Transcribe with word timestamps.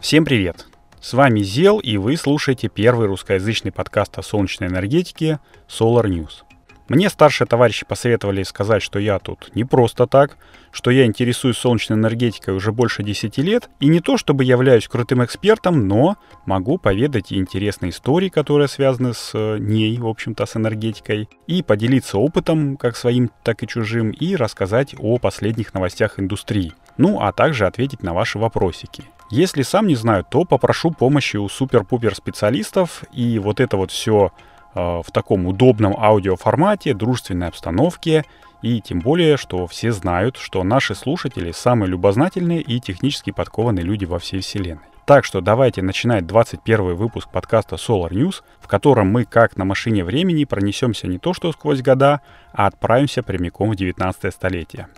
Всем 0.00 0.24
привет! 0.24 0.68
С 1.00 1.12
вами 1.12 1.40
Зел, 1.40 1.80
и 1.80 1.96
вы 1.96 2.16
слушаете 2.16 2.68
первый 2.68 3.08
русскоязычный 3.08 3.72
подкаст 3.72 4.16
о 4.16 4.22
солнечной 4.22 4.68
энергетике 4.68 5.40
Solar 5.68 6.04
News. 6.04 6.44
Мне 6.88 7.10
старшие 7.10 7.48
товарищи 7.48 7.84
посоветовали 7.84 8.44
сказать, 8.44 8.80
что 8.80 9.00
я 9.00 9.18
тут 9.18 9.50
не 9.56 9.64
просто 9.64 10.06
так, 10.06 10.38
что 10.70 10.92
я 10.92 11.04
интересуюсь 11.04 11.58
солнечной 11.58 11.98
энергетикой 11.98 12.54
уже 12.54 12.70
больше 12.70 13.02
10 13.02 13.38
лет, 13.38 13.68
и 13.80 13.88
не 13.88 13.98
то 13.98 14.16
чтобы 14.16 14.44
являюсь 14.44 14.86
крутым 14.86 15.24
экспертом, 15.24 15.88
но 15.88 16.16
могу 16.46 16.78
поведать 16.78 17.32
интересные 17.32 17.90
истории, 17.90 18.28
которые 18.28 18.68
связаны 18.68 19.14
с 19.14 19.32
э, 19.34 19.58
ней, 19.58 19.98
в 19.98 20.06
общем-то, 20.06 20.46
с 20.46 20.56
энергетикой, 20.56 21.28
и 21.48 21.60
поделиться 21.64 22.18
опытом, 22.18 22.76
как 22.76 22.96
своим, 22.96 23.32
так 23.42 23.64
и 23.64 23.66
чужим, 23.66 24.10
и 24.10 24.36
рассказать 24.36 24.94
о 24.96 25.18
последних 25.18 25.74
новостях 25.74 26.20
индустрии. 26.20 26.72
Ну, 26.96 27.20
а 27.20 27.32
также 27.32 27.66
ответить 27.66 28.04
на 28.04 28.14
ваши 28.14 28.38
вопросики. 28.38 29.04
Если 29.30 29.62
сам 29.62 29.86
не 29.86 29.94
знаю, 29.94 30.24
то 30.28 30.44
попрошу 30.44 30.90
помощи 30.90 31.36
у 31.36 31.48
супер-пупер 31.48 32.14
специалистов, 32.14 33.04
и 33.12 33.38
вот 33.38 33.60
это 33.60 33.76
вот 33.76 33.90
все 33.90 34.32
Э, 34.78 35.02
в 35.04 35.10
таком 35.10 35.46
удобном 35.46 35.96
аудиоформате, 35.98 36.94
дружественной 36.94 37.48
обстановке, 37.48 38.24
и 38.62 38.80
тем 38.80 39.00
более, 39.00 39.36
что 39.36 39.66
все 39.66 39.92
знают, 39.92 40.36
что 40.36 40.62
наши 40.62 40.94
слушатели 40.94 41.52
самые 41.52 41.90
любознательные 41.90 42.60
и 42.60 42.78
технически 42.78 43.30
подкованные 43.30 43.84
люди 43.84 44.04
во 44.04 44.18
всей 44.18 44.40
вселенной. 44.40 44.84
Так 45.04 45.24
что 45.24 45.40
давайте 45.40 45.80
начинать 45.80 46.26
21 46.26 46.94
выпуск 46.94 47.28
подкаста 47.30 47.76
Solar 47.76 48.10
News, 48.10 48.42
в 48.60 48.68
котором 48.68 49.10
мы, 49.10 49.24
как 49.24 49.56
на 49.56 49.64
машине 49.64 50.04
времени, 50.04 50.44
пронесемся 50.44 51.08
не 51.08 51.18
то 51.18 51.32
что 51.32 51.50
сквозь 51.52 51.80
года, 51.80 52.20
а 52.52 52.66
отправимся 52.66 53.22
прямиком 53.22 53.70
в 53.70 53.76
19 53.76 54.34
столетие. 54.34 54.88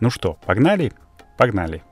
Ну 0.00 0.10
что, 0.10 0.38
погнали? 0.46 0.92
Погнали! 1.36 1.82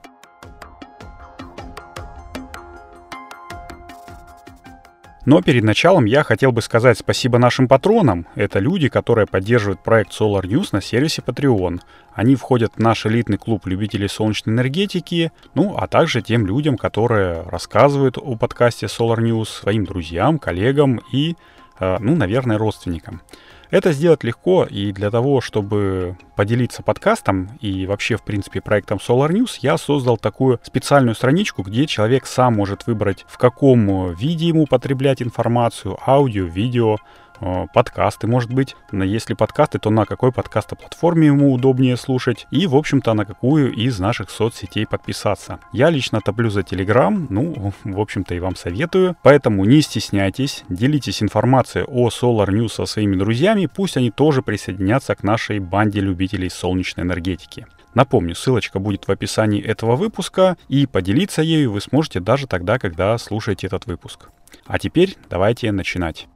Но 5.26 5.42
перед 5.42 5.64
началом 5.64 6.04
я 6.04 6.22
хотел 6.22 6.52
бы 6.52 6.62
сказать 6.62 6.98
спасибо 6.98 7.38
нашим 7.38 7.66
патронам. 7.66 8.28
Это 8.36 8.60
люди, 8.60 8.88
которые 8.88 9.26
поддерживают 9.26 9.82
проект 9.82 10.12
Solar 10.12 10.42
News 10.42 10.68
на 10.70 10.80
сервисе 10.80 11.20
Patreon. 11.20 11.80
Они 12.14 12.36
входят 12.36 12.74
в 12.76 12.78
наш 12.78 13.06
элитный 13.06 13.36
клуб 13.36 13.66
любителей 13.66 14.08
солнечной 14.08 14.54
энергетики, 14.54 15.32
ну 15.54 15.74
а 15.76 15.88
также 15.88 16.22
тем 16.22 16.46
людям, 16.46 16.78
которые 16.78 17.42
рассказывают 17.42 18.18
о 18.18 18.36
подкасте 18.36 18.86
Solar 18.86 19.18
News 19.18 19.46
своим 19.46 19.84
друзьям, 19.84 20.38
коллегам 20.38 21.00
и, 21.10 21.34
ну, 21.80 22.16
наверное, 22.16 22.58
родственникам. 22.58 23.22
Это 23.70 23.92
сделать 23.92 24.22
легко, 24.22 24.64
и 24.64 24.92
для 24.92 25.10
того, 25.10 25.40
чтобы 25.40 26.16
поделиться 26.36 26.84
подкастом 26.84 27.58
и 27.60 27.86
вообще, 27.86 28.16
в 28.16 28.22
принципе, 28.22 28.60
проектом 28.60 28.98
Solar 28.98 29.30
News, 29.30 29.58
я 29.60 29.76
создал 29.76 30.16
такую 30.16 30.60
специальную 30.62 31.16
страничку, 31.16 31.62
где 31.62 31.86
человек 31.86 32.26
сам 32.26 32.54
может 32.54 32.86
выбрать, 32.86 33.24
в 33.28 33.38
каком 33.38 34.12
виде 34.12 34.46
ему 34.46 34.66
потреблять 34.66 35.20
информацию, 35.20 35.98
аудио, 36.06 36.44
видео, 36.44 36.98
Э, 36.98 37.25
подкасты, 37.74 38.26
может 38.26 38.52
быть. 38.52 38.76
Если 38.92 39.34
подкасты, 39.34 39.78
то 39.78 39.90
на 39.90 40.04
какой 40.04 40.32
подкастоплатформе 40.32 41.28
ему 41.28 41.52
удобнее 41.52 41.96
слушать. 41.96 42.46
И, 42.50 42.66
в 42.66 42.76
общем-то, 42.76 43.14
на 43.14 43.24
какую 43.24 43.72
из 43.72 43.98
наших 43.98 44.30
соцсетей 44.30 44.86
подписаться. 44.86 45.60
Я 45.72 45.90
лично 45.90 46.20
топлю 46.20 46.50
за 46.50 46.60
Telegram, 46.60 47.26
ну, 47.28 47.72
в 47.84 48.00
общем-то, 48.00 48.34
и 48.34 48.40
вам 48.40 48.56
советую. 48.56 49.16
Поэтому 49.22 49.64
не 49.64 49.80
стесняйтесь, 49.80 50.64
делитесь 50.68 51.22
информацией 51.22 51.84
о 51.86 52.08
Solar 52.08 52.48
News 52.48 52.68
со 52.68 52.86
своими 52.86 53.16
друзьями, 53.16 53.66
пусть 53.72 53.96
они 53.96 54.10
тоже 54.10 54.42
присоединятся 54.42 55.14
к 55.14 55.22
нашей 55.22 55.58
банде 55.58 56.00
любителей 56.00 56.50
солнечной 56.50 57.04
энергетики. 57.04 57.66
Напомню, 57.94 58.34
ссылочка 58.34 58.78
будет 58.78 59.08
в 59.08 59.10
описании 59.10 59.62
этого 59.62 59.96
выпуска, 59.96 60.58
и 60.68 60.86
поделиться 60.86 61.40
ею 61.40 61.72
вы 61.72 61.80
сможете 61.80 62.20
даже 62.20 62.46
тогда, 62.46 62.78
когда 62.78 63.16
слушаете 63.16 63.68
этот 63.68 63.86
выпуск. 63.86 64.28
А 64.66 64.78
теперь 64.78 65.16
давайте 65.30 65.72
начинать. 65.72 66.28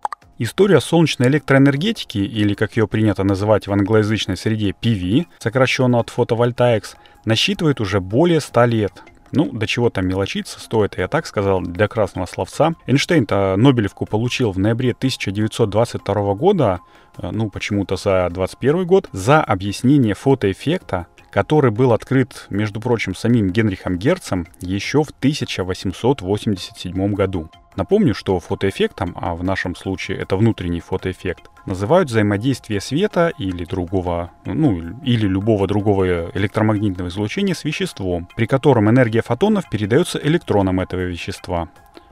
История 0.42 0.80
солнечной 0.80 1.28
электроэнергетики, 1.28 2.16
или 2.16 2.54
как 2.54 2.74
ее 2.74 2.88
принято 2.88 3.24
называть 3.24 3.66
в 3.66 3.72
англоязычной 3.72 4.38
среде 4.38 4.70
PV, 4.70 5.26
сокращенно 5.38 5.98
от 5.98 6.08
фотовольтаикс, 6.08 6.96
насчитывает 7.26 7.78
уже 7.78 8.00
более 8.00 8.40
100 8.40 8.64
лет. 8.64 9.02
Ну, 9.32 9.52
до 9.52 9.66
чего 9.66 9.90
там 9.90 10.08
мелочиться 10.08 10.58
стоит, 10.58 10.96
я 10.96 11.08
так 11.08 11.26
сказал, 11.26 11.60
для 11.60 11.88
красного 11.88 12.24
словца. 12.24 12.72
Эйнштейн-то 12.86 13.56
Нобелевку 13.58 14.06
получил 14.06 14.52
в 14.52 14.58
ноябре 14.58 14.92
1922 14.92 16.34
года, 16.34 16.80
э, 17.18 17.28
ну, 17.30 17.50
почему-то 17.50 17.96
за 17.96 18.26
21 18.30 18.86
год, 18.86 19.10
за 19.12 19.44
объяснение 19.44 20.14
фотоэффекта, 20.14 21.06
который 21.30 21.70
был 21.70 21.92
открыт, 21.92 22.46
между 22.48 22.80
прочим, 22.80 23.14
самим 23.14 23.50
Генрихом 23.50 23.98
Герцем 23.98 24.46
еще 24.62 25.04
в 25.04 25.10
1887 25.10 27.12
году. 27.12 27.50
Напомню, 27.80 28.14
что 28.14 28.38
фотоэффектом, 28.40 29.16
а 29.16 29.34
в 29.34 29.42
нашем 29.42 29.74
случае 29.74 30.18
это 30.18 30.36
внутренний 30.36 30.80
фотоэффект, 30.80 31.44
называют 31.64 32.10
взаимодействие 32.10 32.78
света 32.78 33.32
или 33.38 33.64
другого, 33.64 34.32
ну, 34.44 34.78
или 35.02 35.26
любого 35.26 35.66
другого 35.66 36.30
электромагнитного 36.34 37.08
излучения 37.08 37.54
с 37.54 37.64
веществом, 37.64 38.28
при 38.36 38.44
котором 38.44 38.90
энергия 38.90 39.22
фотонов 39.22 39.70
передается 39.70 40.20
электронам 40.22 40.78
этого 40.78 41.00
вещества. 41.00 41.70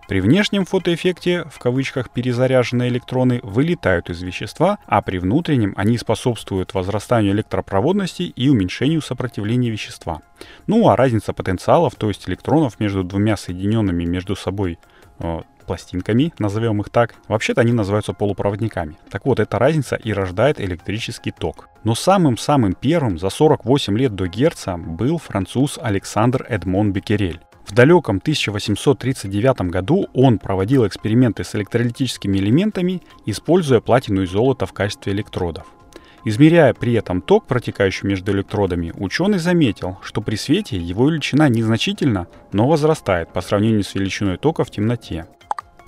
При 0.09 0.23
внешнем 0.23 0.65
фотоэффекте, 0.65 1.45
в 1.45 1.59
кавычках, 1.59 2.09
перезаряженные 2.09 2.89
электроны 2.89 3.41
вылетают 3.43 4.09
из 4.09 4.23
вещества, 4.23 4.79
а 4.87 5.03
при 5.03 5.19
внутреннем 5.19 5.75
они 5.77 5.99
способствуют 5.99 6.73
возрастанию 6.73 7.35
электропроводности 7.35 8.23
и 8.23 8.49
уменьшению 8.49 9.03
сопротивления 9.03 9.69
вещества. 9.69 10.23
Ну 10.67 10.89
а 10.89 10.97
разница 10.97 11.35
потенциалов, 11.35 11.95
то 11.95 12.09
есть 12.09 12.27
электронов 12.27 12.81
между 12.81 13.05
двумя 13.05 13.37
соединенными 13.37 14.06
между 14.06 14.35
собой 14.35 14.79
Э, 15.19 15.41
пластинками, 15.69 16.33
назовем 16.39 16.81
их 16.81 16.89
так. 16.89 17.15
Вообще-то 17.29 17.61
они 17.61 17.73
называются 17.73 18.15
полупроводниками. 18.15 18.97
Так 19.11 19.27
вот, 19.27 19.39
эта 19.39 19.59
разница 19.59 19.97
и 19.97 20.12
рождает 20.12 20.61
электрический 20.61 21.31
ток. 21.31 21.69
Но 21.84 21.95
самым-самым 21.95 22.73
первым 22.73 23.19
за 23.19 23.31
48 23.31 23.99
лет 23.99 24.15
до 24.15 24.27
Герца 24.27 24.77
был 24.77 25.19
француз 25.19 25.79
Александр 25.81 26.45
Эдмон 26.49 26.93
Беккерель. 26.93 27.41
В 27.67 27.75
далеком 27.75 28.17
1839 28.17 29.71
году 29.71 30.09
он 30.15 30.39
проводил 30.39 30.87
эксперименты 30.87 31.45
с 31.45 31.55
электролитическими 31.55 32.39
элементами, 32.39 33.03
используя 33.27 33.81
платину 33.81 34.23
и 34.23 34.27
золото 34.27 34.65
в 34.65 34.73
качестве 34.73 35.12
электродов. 35.12 35.67
Измеряя 36.25 36.75
при 36.75 36.95
этом 36.95 37.21
ток, 37.21 37.47
протекающий 37.47 38.09
между 38.09 38.33
электродами, 38.33 38.93
ученый 38.97 39.39
заметил, 39.39 39.99
что 40.03 40.21
при 40.21 40.37
свете 40.37 40.79
его 40.79 41.09
величина 41.09 41.49
незначительно, 41.49 42.27
но 42.53 42.67
возрастает 42.67 43.33
по 43.33 43.41
сравнению 43.41 43.85
с 43.85 43.95
величиной 43.95 44.39
тока 44.39 44.65
в 44.65 44.71
темноте. 44.71 45.27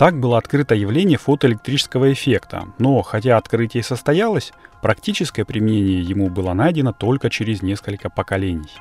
Так 0.00 0.18
было 0.18 0.38
открыто 0.38 0.74
явление 0.74 1.18
фотоэлектрического 1.18 2.10
эффекта, 2.14 2.68
но 2.78 3.02
хотя 3.02 3.36
открытие 3.36 3.82
состоялось, 3.82 4.54
практическое 4.80 5.44
применение 5.44 6.00
ему 6.00 6.30
было 6.30 6.54
найдено 6.54 6.94
только 6.94 7.28
через 7.28 7.60
несколько 7.60 8.08
поколений. 8.08 8.72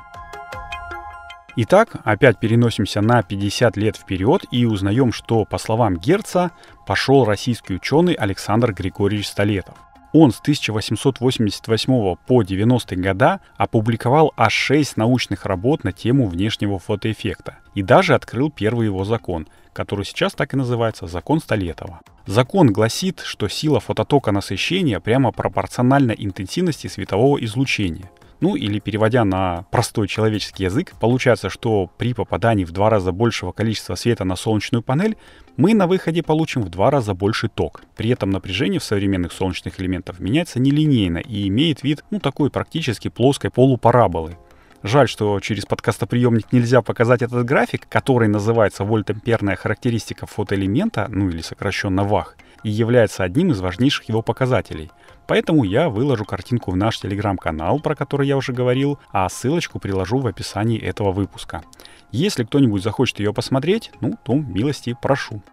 Итак, 1.57 1.97
опять 2.05 2.39
переносимся 2.39 3.01
на 3.01 3.21
50 3.21 3.75
лет 3.75 3.97
вперед 3.97 4.45
и 4.49 4.63
узнаем, 4.63 5.11
что, 5.11 5.43
по 5.43 5.57
словам 5.57 5.97
Герца, 5.97 6.51
пошел 6.87 7.25
российский 7.25 7.73
ученый 7.73 8.13
Александр 8.13 8.71
Григорьевич 8.71 9.27
Столетов. 9.27 9.75
Он 10.13 10.31
с 10.31 10.39
1888 10.39 12.15
по 12.15 12.43
90-е 12.43 12.97
года 12.97 13.41
опубликовал 13.57 14.31
аж 14.37 14.53
6 14.53 14.95
научных 14.95 15.45
работ 15.45 15.83
на 15.83 15.91
тему 15.91 16.27
внешнего 16.27 16.79
фотоэффекта 16.79 17.57
и 17.75 17.83
даже 17.83 18.15
открыл 18.15 18.49
первый 18.49 18.85
его 18.85 19.03
закон, 19.03 19.49
который 19.79 20.03
сейчас 20.03 20.33
так 20.33 20.53
и 20.53 20.57
называется 20.57 21.07
«Закон 21.07 21.39
Столетова». 21.39 22.01
Закон 22.25 22.73
гласит, 22.73 23.21
что 23.23 23.47
сила 23.47 23.79
фототока 23.79 24.33
насыщения 24.33 24.99
прямо 24.99 25.31
пропорциональна 25.31 26.11
интенсивности 26.11 26.87
светового 26.87 27.41
излучения. 27.45 28.11
Ну 28.41 28.57
или 28.57 28.79
переводя 28.79 29.23
на 29.23 29.63
простой 29.71 30.09
человеческий 30.09 30.65
язык, 30.65 30.95
получается, 30.99 31.49
что 31.49 31.89
при 31.97 32.13
попадании 32.13 32.65
в 32.65 32.71
два 32.71 32.89
раза 32.89 33.13
большего 33.13 33.53
количества 33.53 33.95
света 33.95 34.25
на 34.25 34.35
солнечную 34.35 34.81
панель 34.81 35.15
мы 35.55 35.73
на 35.73 35.87
выходе 35.87 36.23
получим 36.23 36.63
в 36.63 36.69
два 36.69 36.91
раза 36.91 37.13
больше 37.13 37.47
ток. 37.47 37.81
При 37.95 38.09
этом 38.09 38.31
напряжение 38.31 38.81
в 38.81 38.83
современных 38.83 39.31
солнечных 39.31 39.79
элементах 39.79 40.19
меняется 40.19 40.59
нелинейно 40.59 41.19
и 41.19 41.47
имеет 41.47 41.83
вид, 41.83 42.03
ну, 42.11 42.19
такой 42.19 42.49
практически 42.49 43.07
плоской 43.07 43.49
полупараболы. 43.49 44.35
Жаль, 44.81 45.09
что 45.09 45.37
через 45.41 45.65
подкастоприемник 45.65 46.53
нельзя 46.53 46.81
показать 46.81 47.21
этот 47.21 47.45
график, 47.45 47.87
который 47.89 48.29
называется 48.29 48.85
вольтамперная 48.85 49.57
характеристика 49.57 50.25
фотоэлемента, 50.25 51.07
ну 51.09 51.29
или 51.29 51.41
сокращенно 51.41 52.05
ВАХ, 52.05 52.37
и 52.63 52.69
является 52.69 53.23
одним 53.23 53.51
из 53.51 53.59
важнейших 53.59 54.07
его 54.07 54.21
показателей. 54.21 54.89
Поэтому 55.27 55.65
я 55.65 55.89
выложу 55.89 56.23
картинку 56.23 56.71
в 56.71 56.77
наш 56.77 56.97
телеграм-канал, 56.99 57.81
про 57.81 57.93
который 57.93 58.27
я 58.27 58.37
уже 58.37 58.53
говорил, 58.53 58.99
а 59.11 59.27
ссылочку 59.27 59.79
приложу 59.79 60.19
в 60.19 60.27
описании 60.27 60.79
этого 60.79 61.11
выпуска. 61.11 61.63
Если 62.11 62.45
кто-нибудь 62.45 62.81
захочет 62.81 63.19
ее 63.19 63.33
посмотреть, 63.33 63.91
ну, 63.99 64.17
то 64.23 64.33
милости 64.33 64.95
прошу. 64.99 65.43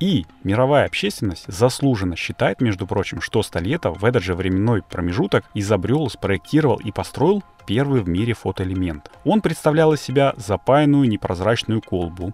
И 0.00 0.26
мировая 0.42 0.86
общественность 0.86 1.44
заслуженно 1.46 2.16
считает, 2.16 2.60
между 2.60 2.86
прочим, 2.86 3.20
что 3.20 3.42
Столетов 3.42 4.00
в 4.00 4.04
этот 4.04 4.22
же 4.22 4.34
временной 4.34 4.82
промежуток 4.82 5.44
изобрел, 5.54 6.10
спроектировал 6.10 6.76
и 6.76 6.90
построил 6.90 7.42
первый 7.66 8.02
в 8.02 8.08
мире 8.08 8.34
фотоэлемент. 8.34 9.10
Он 9.24 9.40
представлял 9.40 9.92
из 9.92 10.00
себя 10.00 10.34
запаянную 10.36 11.08
непрозрачную 11.08 11.80
колбу, 11.80 12.32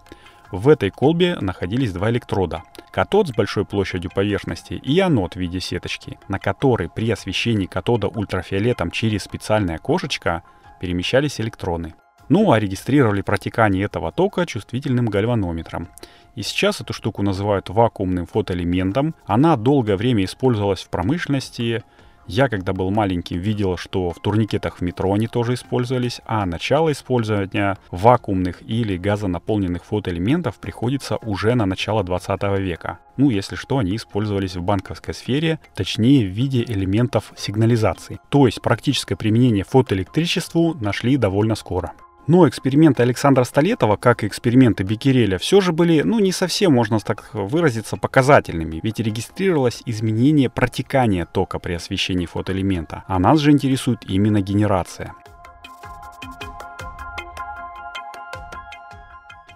В 0.53 0.69
этой 0.69 0.91
колбе 0.91 1.37
находились 1.41 1.93
два 1.93 2.11
электрода. 2.11 2.65
Катод 2.91 3.29
с 3.29 3.33
большой 3.33 3.65
площадью 3.65 4.11
поверхности 4.13 4.75
и 4.75 4.99
анод 4.99 5.35
в 5.35 5.37
виде 5.37 5.61
сеточки, 5.61 6.19
на 6.27 6.41
которой 6.41 6.89
при 6.89 7.09
освещении 7.11 7.67
катода 7.67 8.09
ультрафиолетом 8.09 8.91
через 8.91 9.23
специальное 9.23 9.77
окошечко 9.77 10.43
перемещались 10.81 11.41
электроны. 11.41 11.95
Ну 12.31 12.53
а 12.53 12.61
регистрировали 12.61 13.23
протекание 13.23 13.85
этого 13.85 14.13
тока 14.13 14.47
чувствительным 14.47 15.07
гальванометром. 15.07 15.89
И 16.37 16.43
сейчас 16.43 16.81
эту 16.81 16.93
штуку 16.93 17.23
называют 17.23 17.69
вакуумным 17.69 18.27
фотоэлементом. 18.27 19.17
Она 19.27 19.57
долгое 19.57 19.97
время 19.97 20.25
использовалась 20.25 20.83
в 20.83 20.89
промышленности, 20.89 21.83
я, 22.27 22.49
когда 22.49 22.73
был 22.73 22.93
маленьким, 22.93 23.41
видел, 23.41 23.77
что 23.77 24.11
в 24.11 24.21
турникетах 24.21 24.77
в 24.77 24.81
метро 24.83 25.13
они 25.13 25.27
тоже 25.27 25.55
использовались, 25.55 26.21
а 26.27 26.47
начало 26.47 26.93
использования 26.93 27.77
вакуумных 27.91 28.63
или 28.63 28.97
газонаполненных 28.97 29.85
фотоэлементов 29.85 30.61
приходится 30.61 31.17
уже 31.17 31.57
на 31.57 31.67
начало 31.67 32.05
20 32.05 32.41
века. 32.61 33.01
Ну, 33.17 33.31
если 33.31 33.57
что, 33.57 33.79
они 33.79 33.97
использовались 33.97 34.55
в 34.55 34.63
банковской 34.63 35.13
сфере, 35.13 35.59
точнее 35.75 36.25
в 36.25 36.31
виде 36.31 36.63
элементов 36.63 37.33
сигнализации. 37.37 38.21
То 38.29 38.47
есть 38.47 38.63
практическое 38.63 39.17
применение 39.17 39.65
фотоэлектричеству 39.65 40.75
нашли 40.75 41.17
довольно 41.17 41.57
скоро. 41.57 41.95
Но 42.31 42.49
эксперименты 42.49 43.03
Александра 43.03 43.43
Столетова, 43.43 43.97
как 43.97 44.23
и 44.23 44.29
эксперименты 44.29 44.85
Беккереля, 44.85 45.37
все 45.37 45.61
же 45.61 45.73
были, 45.73 46.03
ну, 46.03 46.21
не 46.21 46.31
совсем, 46.31 46.73
можно 46.73 47.01
так 47.01 47.29
выразиться, 47.35 47.97
показательными, 47.97 48.79
ведь 48.85 49.01
регистрировалось 49.01 49.83
изменение 49.85 50.49
протекания 50.49 51.27
тока 51.27 51.59
при 51.59 51.73
освещении 51.73 52.27
фотоэлемента, 52.27 53.03
а 53.09 53.19
нас 53.19 53.41
же 53.41 53.51
интересует 53.51 54.09
именно 54.09 54.41
генерация. 54.41 55.13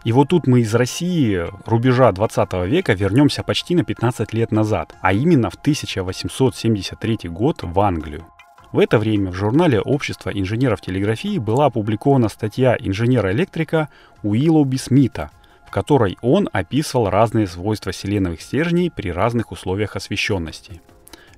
И 0.02 0.10
вот 0.10 0.30
тут 0.30 0.48
мы 0.48 0.62
из 0.62 0.74
России 0.74 1.46
рубежа 1.66 2.10
20 2.10 2.54
века 2.66 2.92
вернемся 2.94 3.44
почти 3.44 3.76
на 3.76 3.84
15 3.84 4.32
лет 4.32 4.50
назад, 4.50 4.96
а 5.00 5.12
именно 5.12 5.48
в 5.48 5.54
1873 5.54 7.28
год 7.28 7.60
в 7.62 7.78
Англию. 7.78 8.26
В 8.74 8.80
это 8.80 8.98
время 8.98 9.30
в 9.30 9.34
журнале 9.34 9.80
Общества 9.80 10.30
инженеров 10.30 10.80
телеграфии 10.80 11.38
была 11.38 11.66
опубликована 11.66 12.28
статья 12.28 12.76
инженера-электрика 12.76 13.88
Уиллоуби 14.24 14.78
Смита, 14.78 15.30
в 15.64 15.70
которой 15.70 16.18
он 16.22 16.48
описывал 16.52 17.08
разные 17.08 17.46
свойства 17.46 17.92
селеновых 17.92 18.42
стержней 18.42 18.90
при 18.90 19.12
разных 19.12 19.52
условиях 19.52 19.94
освещенности. 19.94 20.82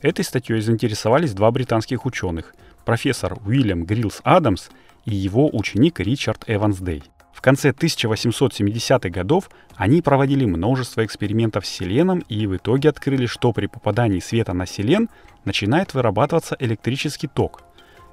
Этой 0.00 0.24
статьей 0.24 0.62
заинтересовались 0.62 1.34
два 1.34 1.50
британских 1.50 2.06
ученых– 2.06 2.54
профессор 2.86 3.36
Уильям 3.44 3.84
Грилс 3.84 4.22
Адамс 4.24 4.70
и 5.04 5.14
его 5.14 5.50
ученик 5.52 6.00
Ричард 6.00 6.44
Эванс 6.46 6.78
Дэй. 6.78 7.02
В 7.36 7.42
конце 7.42 7.68
1870-х 7.70 9.10
годов 9.10 9.50
они 9.76 10.00
проводили 10.00 10.46
множество 10.46 11.04
экспериментов 11.04 11.66
с 11.66 11.68
селеном 11.68 12.20
и 12.30 12.46
в 12.46 12.56
итоге 12.56 12.88
открыли, 12.88 13.26
что 13.26 13.52
при 13.52 13.66
попадании 13.66 14.20
света 14.20 14.54
на 14.54 14.64
селен 14.64 15.10
начинает 15.44 15.92
вырабатываться 15.92 16.56
электрический 16.58 17.28
ток. 17.28 17.65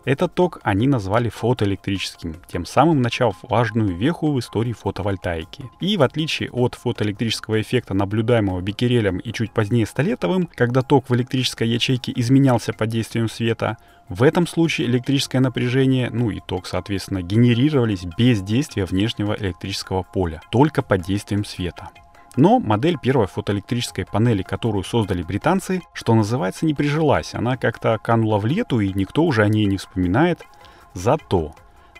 Этот 0.06 0.34
ток 0.34 0.60
они 0.64 0.88
назвали 0.88 1.30
фотоэлектрическим, 1.30 2.36
тем 2.48 2.66
самым 2.66 3.02
начав 3.02 3.38
важную 3.44 3.96
веху 3.96 4.34
в 4.34 4.40
истории 4.40 4.74
фотовольтаики. 4.74 5.70
И 5.80 5.96
в 5.96 6.04
отличие 6.04 6.52
от 6.52 6.76
фотоэлектрического 6.76 7.62
эффекта, 7.62 7.94
наблюдаемого 7.94 8.60
Беккерелем 8.62 9.18
и 9.18 9.32
чуть 9.32 9.52
позднее 9.52 9.86
Столетовым, 9.86 10.50
когда 10.56 10.82
ток 10.82 11.10
в 11.10 11.16
электрической 11.16 11.68
ячейке 11.68 12.12
изменялся 12.16 12.74
под 12.74 12.90
действием 12.90 13.30
света, 13.30 13.78
в 14.10 14.24
этом 14.24 14.46
случае 14.48 14.88
электрическое 14.88 15.42
напряжение, 15.42 16.10
ну 16.12 16.30
и 16.30 16.42
ток, 16.46 16.68
соответственно, 16.68 17.22
генерировались 17.22 18.06
без 18.18 18.42
действия 18.42 18.86
внешнего 18.86 19.34
электрического 19.34 20.04
поля, 20.04 20.42
только 20.52 20.82
под 20.82 21.02
действием 21.02 21.46
света. 21.46 21.90
Но 22.36 22.60
модель 22.60 22.98
первой 22.98 23.28
фотоэлектрической 23.28 24.06
панели, 24.06 24.44
которую 24.44 24.84
создали 24.84 25.22
британцы, 25.22 25.82
что 25.94 26.16
называется, 26.16 26.66
не 26.66 26.74
прижилась. 26.74 27.34
Она 27.34 27.58
как-то 27.58 27.98
канула 28.02 28.38
в 28.38 28.46
лету, 28.46 28.80
и 28.80 28.92
никто 28.94 29.24
уже 29.24 29.44
о 29.44 29.48
ней 29.48 29.66
не 29.66 29.78
вспоминает. 29.78 30.42
Зато 30.94 31.54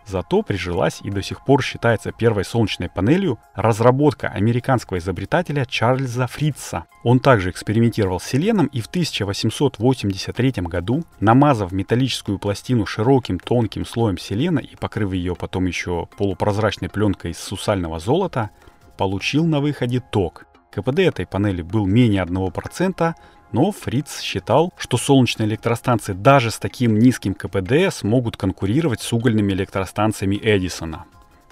Зато 0.06 0.42
прижилась 0.42 1.00
и 1.02 1.10
до 1.10 1.22
сих 1.22 1.42
пор 1.44 1.62
считается 1.62 2.12
первой 2.12 2.44
солнечной 2.44 2.90
панелью 2.90 3.38
разработка 3.54 4.28
американского 4.28 4.98
изобретателя 4.98 5.64
Чарльза 5.64 6.26
Фритца. 6.26 6.84
Он 7.02 7.20
также 7.20 7.50
экспериментировал 7.50 8.20
с 8.20 8.24
селеном 8.24 8.66
и 8.66 8.80
в 8.80 8.86
1883 8.86 10.52
году, 10.62 11.04
намазав 11.20 11.72
металлическую 11.72 12.38
пластину 12.38 12.84
широким 12.84 13.38
тонким 13.38 13.86
слоем 13.86 14.18
селена 14.18 14.58
и 14.58 14.76
покрыв 14.76 15.12
ее 15.12 15.34
потом 15.34 15.66
еще 15.66 16.06
полупрозрачной 16.18 16.90
пленкой 16.90 17.30
из 17.30 17.38
сусального 17.38 17.98
золота, 17.98 18.50
получил 18.96 19.44
на 19.44 19.60
выходе 19.60 20.00
ток. 20.00 20.46
КПД 20.70 21.00
этой 21.00 21.26
панели 21.26 21.62
был 21.62 21.86
менее 21.86 22.24
1%, 22.24 23.14
но 23.52 23.70
Фриц 23.70 24.20
считал, 24.20 24.72
что 24.76 24.96
солнечные 24.96 25.48
электростанции 25.48 26.12
даже 26.12 26.50
с 26.50 26.58
таким 26.58 26.98
низким 26.98 27.34
КПД 27.34 27.94
смогут 27.94 28.36
конкурировать 28.36 29.00
с 29.00 29.12
угольными 29.12 29.52
электростанциями 29.52 30.40
Эдисона. 30.42 31.04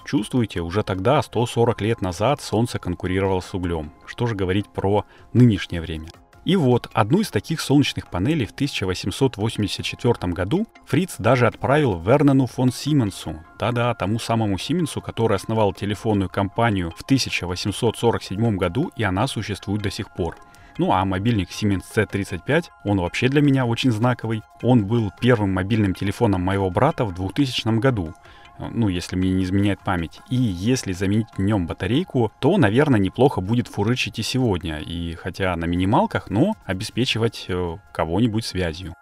Чувствуете, 0.05 0.61
уже 0.61 0.83
тогда, 0.83 1.23
140 1.23 1.81
лет 1.81 2.01
назад, 2.01 2.41
Солнце 2.41 2.79
конкурировало 2.79 3.41
с 3.41 3.55
углем. 3.55 3.93
Что 4.05 4.27
же 4.27 4.35
говорить 4.35 4.69
про 4.69 5.05
нынешнее 5.33 5.81
время? 5.81 6.09
И 6.45 6.57
вот, 6.57 6.91
одну 6.93 7.21
из 7.21 7.31
таких 7.31 7.61
солнечных 7.61 8.09
панелей 8.09 8.47
в 8.47 8.51
1884 8.51 10.33
году 10.33 10.67
Фриц 10.87 11.15
даже 11.19 11.47
отправил 11.47 12.01
Вернену 12.01 12.47
фон 12.47 12.73
Сименсу, 12.73 13.45
да-да, 13.61 13.95
тому 13.95 14.19
самому 14.19 14.59
Сименсу, 14.59 15.01
который 15.01 15.37
основал 15.37 15.73
телефонную 15.73 16.29
компанию 16.29 16.91
в 16.91 17.03
1847 17.03 18.57
году, 18.57 18.91
и 18.97 19.05
она 19.05 19.29
существует 19.29 19.83
до 19.83 19.91
сих 19.91 20.13
пор. 20.13 20.37
Ну 20.79 20.93
а 20.93 21.05
мобильник 21.05 21.51
Siemens 21.51 21.85
C35, 21.95 22.65
он 22.85 22.99
вообще 22.99 23.29
для 23.29 23.41
меня 23.41 23.65
очень 23.65 23.93
знаковый. 23.93 24.43
Он 24.63 24.85
был 24.87 25.13
первым 25.21 25.53
мобильным 25.53 25.95
телефоном 25.95 26.43
моего 26.43 26.71
брата 26.71 27.05
в 27.05 27.15
2000 27.15 27.79
году 27.79 28.15
ну, 28.59 28.89
если 28.89 29.17
мне 29.17 29.31
не 29.31 29.45
изменяет 29.45 29.81
память. 29.81 30.21
И 30.31 30.37
если 30.37 30.93
заменить 30.93 31.29
в 31.37 31.41
нем 31.41 31.67
батарейку, 31.67 32.33
то, 32.41 32.57
наверное, 32.59 33.01
неплохо 33.01 33.41
будет 33.41 33.69
фурычить 33.69 34.19
и 34.19 34.23
сегодня. 34.23 34.79
И 34.79 35.15
хотя 35.15 35.55
на 35.57 35.65
минималках, 35.65 36.31
но 36.31 36.55
обеспечивать 36.65 37.47
э, 37.49 37.77
кого-нибудь 37.93 38.45
связью. 38.45 38.95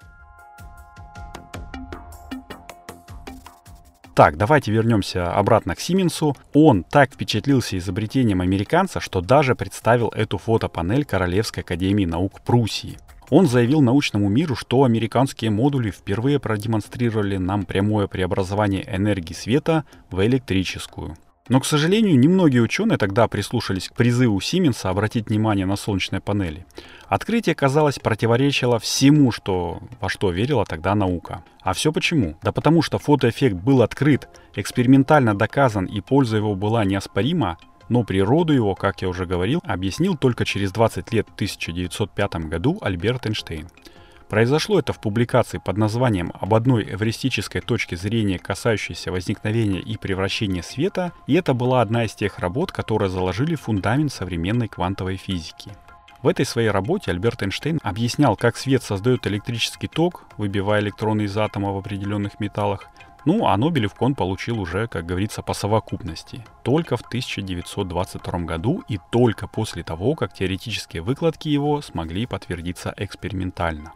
Так, 4.14 4.36
давайте 4.36 4.70
вернемся 4.70 5.32
обратно 5.32 5.74
к 5.74 5.80
Сименсу. 5.80 6.36
Он 6.52 6.84
так 6.84 7.12
впечатлился 7.14 7.78
изобретением 7.78 8.42
американца, 8.42 9.00
что 9.00 9.20
даже 9.20 9.54
представил 9.54 10.08
эту 10.08 10.36
фотопанель 10.36 11.04
Королевской 11.04 11.62
академии 11.62 12.04
наук 12.04 12.42
Пруссии. 12.42 12.98
Он 13.30 13.46
заявил 13.46 13.80
научному 13.80 14.28
миру, 14.28 14.56
что 14.56 14.84
американские 14.84 15.50
модули 15.50 15.90
впервые 15.90 16.40
продемонстрировали 16.40 17.36
нам 17.36 17.64
прямое 17.64 18.08
преобразование 18.08 18.84
энергии 18.92 19.32
света 19.34 19.84
в 20.10 20.24
электрическую. 20.26 21.16
Но, 21.48 21.58
к 21.58 21.66
сожалению, 21.66 22.16
немногие 22.16 22.62
ученые 22.62 22.96
тогда 22.96 23.26
прислушались 23.26 23.88
к 23.88 23.94
призыву 23.94 24.40
Сименса 24.40 24.88
обратить 24.88 25.28
внимание 25.28 25.66
на 25.66 25.74
солнечные 25.74 26.20
панели. 26.20 26.64
Открытие, 27.08 27.56
казалось, 27.56 27.98
противоречило 27.98 28.78
всему, 28.78 29.32
что, 29.32 29.80
во 30.00 30.08
что 30.08 30.30
верила 30.30 30.64
тогда 30.64 30.94
наука. 30.94 31.42
А 31.62 31.72
все 31.72 31.92
почему? 31.92 32.36
Да 32.42 32.52
потому 32.52 32.82
что 32.82 32.98
фотоэффект 32.98 33.56
был 33.56 33.82
открыт, 33.82 34.28
экспериментально 34.54 35.34
доказан 35.36 35.86
и 35.86 36.00
польза 36.00 36.36
его 36.36 36.54
была 36.54 36.84
неоспорима, 36.84 37.58
но 37.90 38.04
природу 38.04 38.54
его, 38.54 38.74
как 38.74 39.02
я 39.02 39.08
уже 39.08 39.26
говорил, 39.26 39.60
объяснил 39.64 40.16
только 40.16 40.46
через 40.46 40.72
20 40.72 41.12
лет 41.12 41.26
в 41.28 41.34
1905 41.34 42.34
году 42.46 42.78
Альберт 42.80 43.26
Эйнштейн. 43.26 43.68
Произошло 44.30 44.78
это 44.78 44.92
в 44.92 45.00
публикации 45.00 45.58
под 45.58 45.76
названием 45.76 46.32
«Об 46.40 46.54
одной 46.54 46.84
эвристической 46.84 47.60
точке 47.60 47.96
зрения, 47.96 48.38
касающейся 48.38 49.10
возникновения 49.10 49.80
и 49.80 49.96
превращения 49.96 50.62
света», 50.62 51.12
и 51.26 51.34
это 51.34 51.52
была 51.52 51.82
одна 51.82 52.04
из 52.04 52.14
тех 52.14 52.38
работ, 52.38 52.70
которые 52.70 53.10
заложили 53.10 53.56
фундамент 53.56 54.12
современной 54.12 54.68
квантовой 54.68 55.16
физики. 55.16 55.72
В 56.22 56.28
этой 56.28 56.46
своей 56.46 56.68
работе 56.68 57.10
Альберт 57.10 57.42
Эйнштейн 57.42 57.80
объяснял, 57.82 58.36
как 58.36 58.56
свет 58.56 58.84
создает 58.84 59.26
электрический 59.26 59.88
ток, 59.88 60.26
выбивая 60.36 60.80
электроны 60.80 61.22
из 61.22 61.36
атома 61.36 61.72
в 61.72 61.78
определенных 61.78 62.38
металлах, 62.38 62.86
ну, 63.24 63.46
а 63.46 63.56
Нобелевку 63.56 64.04
он 64.04 64.14
получил 64.14 64.60
уже, 64.60 64.88
как 64.88 65.06
говорится, 65.06 65.42
по 65.42 65.54
совокупности. 65.54 66.44
Только 66.62 66.96
в 66.96 67.02
1922 67.02 68.38
году 68.40 68.82
и 68.88 68.98
только 69.10 69.46
после 69.46 69.82
того, 69.82 70.14
как 70.14 70.32
теоретические 70.32 71.02
выкладки 71.02 71.48
его 71.48 71.82
смогли 71.82 72.26
подтвердиться 72.26 72.94
экспериментально. 72.96 73.92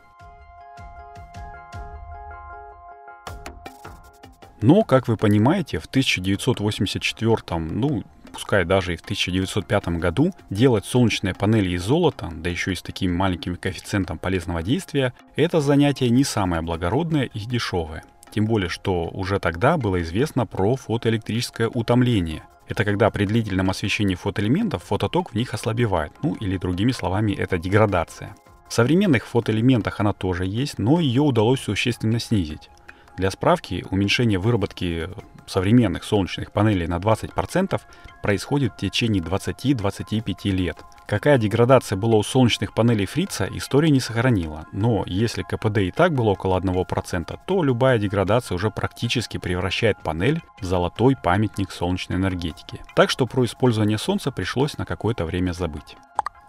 Но, 4.60 4.82
как 4.82 5.08
вы 5.08 5.16
понимаете, 5.16 5.78
в 5.78 5.86
1984, 5.86 7.36
ну, 7.58 8.02
пускай 8.32 8.64
даже 8.64 8.94
и 8.94 8.96
в 8.96 9.02
1905 9.02 9.88
году, 9.98 10.32
делать 10.50 10.86
солнечные 10.86 11.34
панели 11.34 11.70
из 11.70 11.82
золота, 11.82 12.30
да 12.34 12.50
еще 12.50 12.72
и 12.72 12.76
с 12.76 12.82
таким 12.82 13.14
маленьким 13.14 13.56
коэффициентом 13.56 14.18
полезного 14.18 14.62
действия, 14.62 15.12
это 15.36 15.60
занятие 15.60 16.10
не 16.10 16.24
самое 16.24 16.62
благородное 16.62 17.24
и 17.24 17.40
дешевое. 17.40 18.04
Тем 18.34 18.46
более, 18.46 18.68
что 18.68 19.08
уже 19.12 19.38
тогда 19.38 19.76
было 19.76 20.02
известно 20.02 20.44
про 20.44 20.74
фотоэлектрическое 20.74 21.68
утомление. 21.68 22.42
Это 22.66 22.84
когда 22.84 23.08
при 23.10 23.26
длительном 23.26 23.70
освещении 23.70 24.16
фотоэлементов 24.16 24.82
фототок 24.82 25.30
в 25.30 25.34
них 25.36 25.54
ослабевает. 25.54 26.10
Ну 26.24 26.34
или 26.34 26.56
другими 26.56 26.90
словами, 26.90 27.30
это 27.30 27.58
деградация. 27.58 28.34
В 28.68 28.72
современных 28.74 29.24
фотоэлементах 29.26 30.00
она 30.00 30.12
тоже 30.12 30.46
есть, 30.46 30.80
но 30.80 30.98
ее 30.98 31.22
удалось 31.22 31.60
существенно 31.60 32.18
снизить. 32.18 32.70
Для 33.16 33.30
справки, 33.30 33.86
уменьшение 33.92 34.40
выработки 34.40 35.08
современных 35.46 36.04
солнечных 36.04 36.52
панелей 36.52 36.86
на 36.86 36.98
20% 36.98 37.80
происходит 38.22 38.72
в 38.72 38.76
течение 38.76 39.22
20-25 39.22 40.50
лет. 40.50 40.78
Какая 41.06 41.36
деградация 41.36 41.96
была 41.96 42.16
у 42.16 42.22
солнечных 42.22 42.72
панелей 42.72 43.04
Фрица, 43.04 43.46
история 43.52 43.90
не 43.90 44.00
сохранила. 44.00 44.66
Но 44.72 45.04
если 45.06 45.42
КПД 45.42 45.78
и 45.78 45.90
так 45.90 46.14
было 46.14 46.30
около 46.30 46.58
1%, 46.58 47.38
то 47.46 47.62
любая 47.62 47.98
деградация 47.98 48.56
уже 48.56 48.70
практически 48.70 49.36
превращает 49.36 49.98
панель 50.02 50.40
в 50.60 50.64
золотой 50.64 51.14
памятник 51.14 51.72
солнечной 51.72 52.18
энергетики. 52.18 52.80
Так 52.96 53.10
что 53.10 53.26
про 53.26 53.44
использование 53.44 53.98
солнца 53.98 54.30
пришлось 54.30 54.78
на 54.78 54.86
какое-то 54.86 55.26
время 55.26 55.52
забыть. 55.52 55.96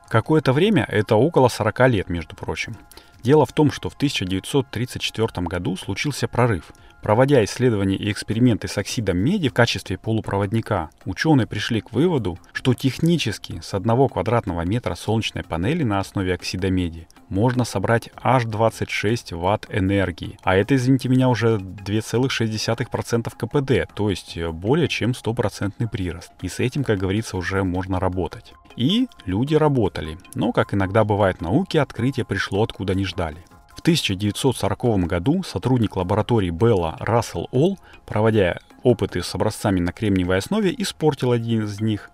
Какое-то 0.08 0.54
время, 0.54 0.86
это 0.88 1.16
около 1.16 1.50
40 1.50 1.90
лет, 1.90 2.10
между 2.10 2.36
прочим. 2.36 2.78
Дело 3.25 3.48
в 3.48 3.53
том, 3.53 3.72
что 3.72 3.89
в 3.89 3.96
1934 3.96 5.48
году 5.48 5.75
случился 5.75 6.27
прорыв. 6.27 6.72
Проводя 7.01 7.44
исследования 7.44 7.96
и 7.96 8.12
эксперименты 8.12 8.67
с 8.67 8.77
оксидом 8.77 9.17
меди 9.17 9.50
в 9.50 9.53
качестве 9.53 9.98
полупроводника, 9.98 10.91
ученые 11.05 11.48
пришли 11.48 11.82
к 11.82 11.91
выводу, 11.91 12.38
что 12.53 12.75
технически 12.75 13.62
с 13.63 13.74
одного 13.74 14.10
квадратного 14.10 14.62
метра 14.62 14.94
солнечной 14.94 15.44
панели 15.44 15.82
на 15.82 16.00
основе 16.00 16.36
оксида 16.36 16.70
меди 16.70 17.08
можно 17.29 17.63
собрать 17.65 18.10
аж 18.15 18.46
26 18.46 19.34
ватт 19.34 19.67
энергии. 19.70 20.38
А 20.44 20.55
это, 20.55 20.75
извините 20.75 21.10
меня, 21.10 21.29
уже 21.29 21.58
2,6% 21.58 23.32
КПД, 23.36 23.94
то 23.96 24.10
есть 24.10 24.38
более 24.38 24.88
чем 24.88 25.15
стопроцентный 25.15 25.88
прирост. 25.88 26.32
И 26.41 26.50
с 26.50 26.60
этим, 26.60 26.84
как 26.84 27.00
говорится, 27.00 27.38
уже 27.38 27.63
можно 27.63 28.00
работать. 28.00 28.53
И 28.75 29.08
люди 29.25 29.55
работали. 29.55 30.17
Но, 30.34 30.51
как 30.51 30.74
иногда 30.74 31.05
бывает 31.05 31.38
в 31.38 31.41
науке, 31.41 31.79
открытие 31.79 32.25
пришло 32.25 32.63
откуда 32.63 32.94
не 32.94 33.05
ждали. 33.15 33.38
В 33.75 33.81
1940 33.81 35.05
году 35.07 35.43
сотрудник 35.43 35.95
лаборатории 35.95 36.50
Белла 36.50 36.98
Рассел 37.00 37.48
Олл, 37.51 37.77
проводя 38.05 38.60
опыты 38.84 39.22
с 39.22 39.36
образцами 39.36 39.79
на 39.79 39.91
кремниевой 39.91 40.38
основе, 40.38 40.74
испортил 40.77 41.31
один 41.31 41.65
из 41.65 41.79
них. 41.79 42.10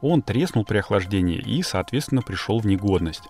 Он 0.00 0.22
треснул 0.22 0.64
при 0.64 0.78
охлаждении 0.78 1.38
и, 1.38 1.62
соответственно, 1.62 2.22
пришел 2.22 2.58
в 2.58 2.66
негодность. 2.66 3.24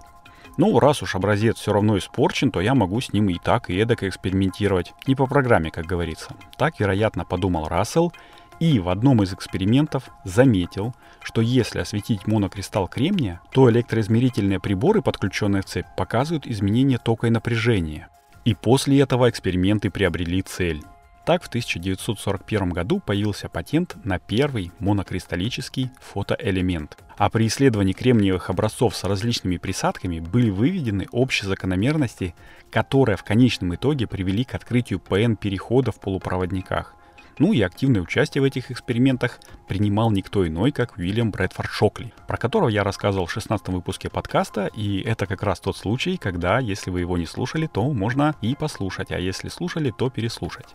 Ну, 0.56 0.78
раз 0.78 1.02
уж 1.02 1.14
образец 1.14 1.58
все 1.58 1.72
равно 1.72 1.96
испорчен, 1.98 2.50
то 2.50 2.60
я 2.60 2.74
могу 2.74 3.00
с 3.00 3.12
ним 3.12 3.28
и 3.30 3.38
так, 3.38 3.70
и 3.70 3.76
эдак 3.76 4.02
экспериментировать. 4.02 4.92
Не 5.06 5.14
по 5.14 5.26
программе, 5.26 5.70
как 5.70 5.86
говорится. 5.86 6.34
Так, 6.58 6.78
вероятно, 6.80 7.24
подумал 7.24 7.68
Рассел 7.68 8.12
и 8.60 8.78
в 8.78 8.90
одном 8.90 9.22
из 9.22 9.32
экспериментов 9.32 10.10
заметил, 10.24 10.94
что 11.22 11.40
если 11.40 11.80
осветить 11.80 12.26
монокристалл 12.26 12.86
кремния, 12.86 13.40
то 13.52 13.70
электроизмерительные 13.70 14.60
приборы, 14.60 15.02
подключенные 15.02 15.62
в 15.62 15.64
цепь, 15.64 15.86
показывают 15.96 16.46
изменение 16.46 16.98
тока 16.98 17.26
и 17.26 17.30
напряжения. 17.30 18.08
И 18.44 18.54
после 18.54 19.00
этого 19.00 19.28
эксперименты 19.28 19.90
приобрели 19.90 20.42
цель. 20.42 20.82
Так 21.24 21.42
в 21.42 21.48
1941 21.48 22.70
году 22.70 22.98
появился 22.98 23.48
патент 23.48 23.96
на 24.04 24.18
первый 24.18 24.72
монокристаллический 24.78 25.90
фотоэлемент. 26.00 26.98
А 27.16 27.28
при 27.28 27.46
исследовании 27.46 27.92
кремниевых 27.92 28.50
образцов 28.50 28.96
с 28.96 29.04
различными 29.04 29.58
присадками 29.58 30.20
были 30.20 30.50
выведены 30.50 31.06
общие 31.12 31.48
закономерности, 31.48 32.34
которые 32.70 33.16
в 33.16 33.24
конечном 33.24 33.74
итоге 33.74 34.06
привели 34.06 34.44
к 34.44 34.54
открытию 34.54 34.98
ПН-перехода 34.98 35.92
в 35.92 36.00
полупроводниках. 36.00 36.94
Ну 37.38 37.52
и 37.52 37.60
активное 37.62 38.02
участие 38.02 38.42
в 38.42 38.44
этих 38.44 38.70
экспериментах 38.70 39.40
принимал 39.66 40.10
никто 40.10 40.46
иной, 40.46 40.72
как 40.72 40.98
Уильям 40.98 41.30
Брэдфорд 41.30 41.70
Шокли, 41.70 42.12
про 42.26 42.36
которого 42.36 42.68
я 42.68 42.84
рассказывал 42.84 43.26
в 43.26 43.32
16 43.32 43.68
выпуске 43.68 44.10
подкаста, 44.10 44.66
и 44.66 45.00
это 45.00 45.26
как 45.26 45.42
раз 45.42 45.60
тот 45.60 45.76
случай, 45.76 46.16
когда, 46.16 46.58
если 46.58 46.90
вы 46.90 47.00
его 47.00 47.16
не 47.16 47.26
слушали, 47.26 47.66
то 47.66 47.90
можно 47.92 48.34
и 48.42 48.54
послушать, 48.54 49.10
а 49.10 49.18
если 49.18 49.48
слушали, 49.48 49.90
то 49.90 50.10
переслушать. 50.10 50.74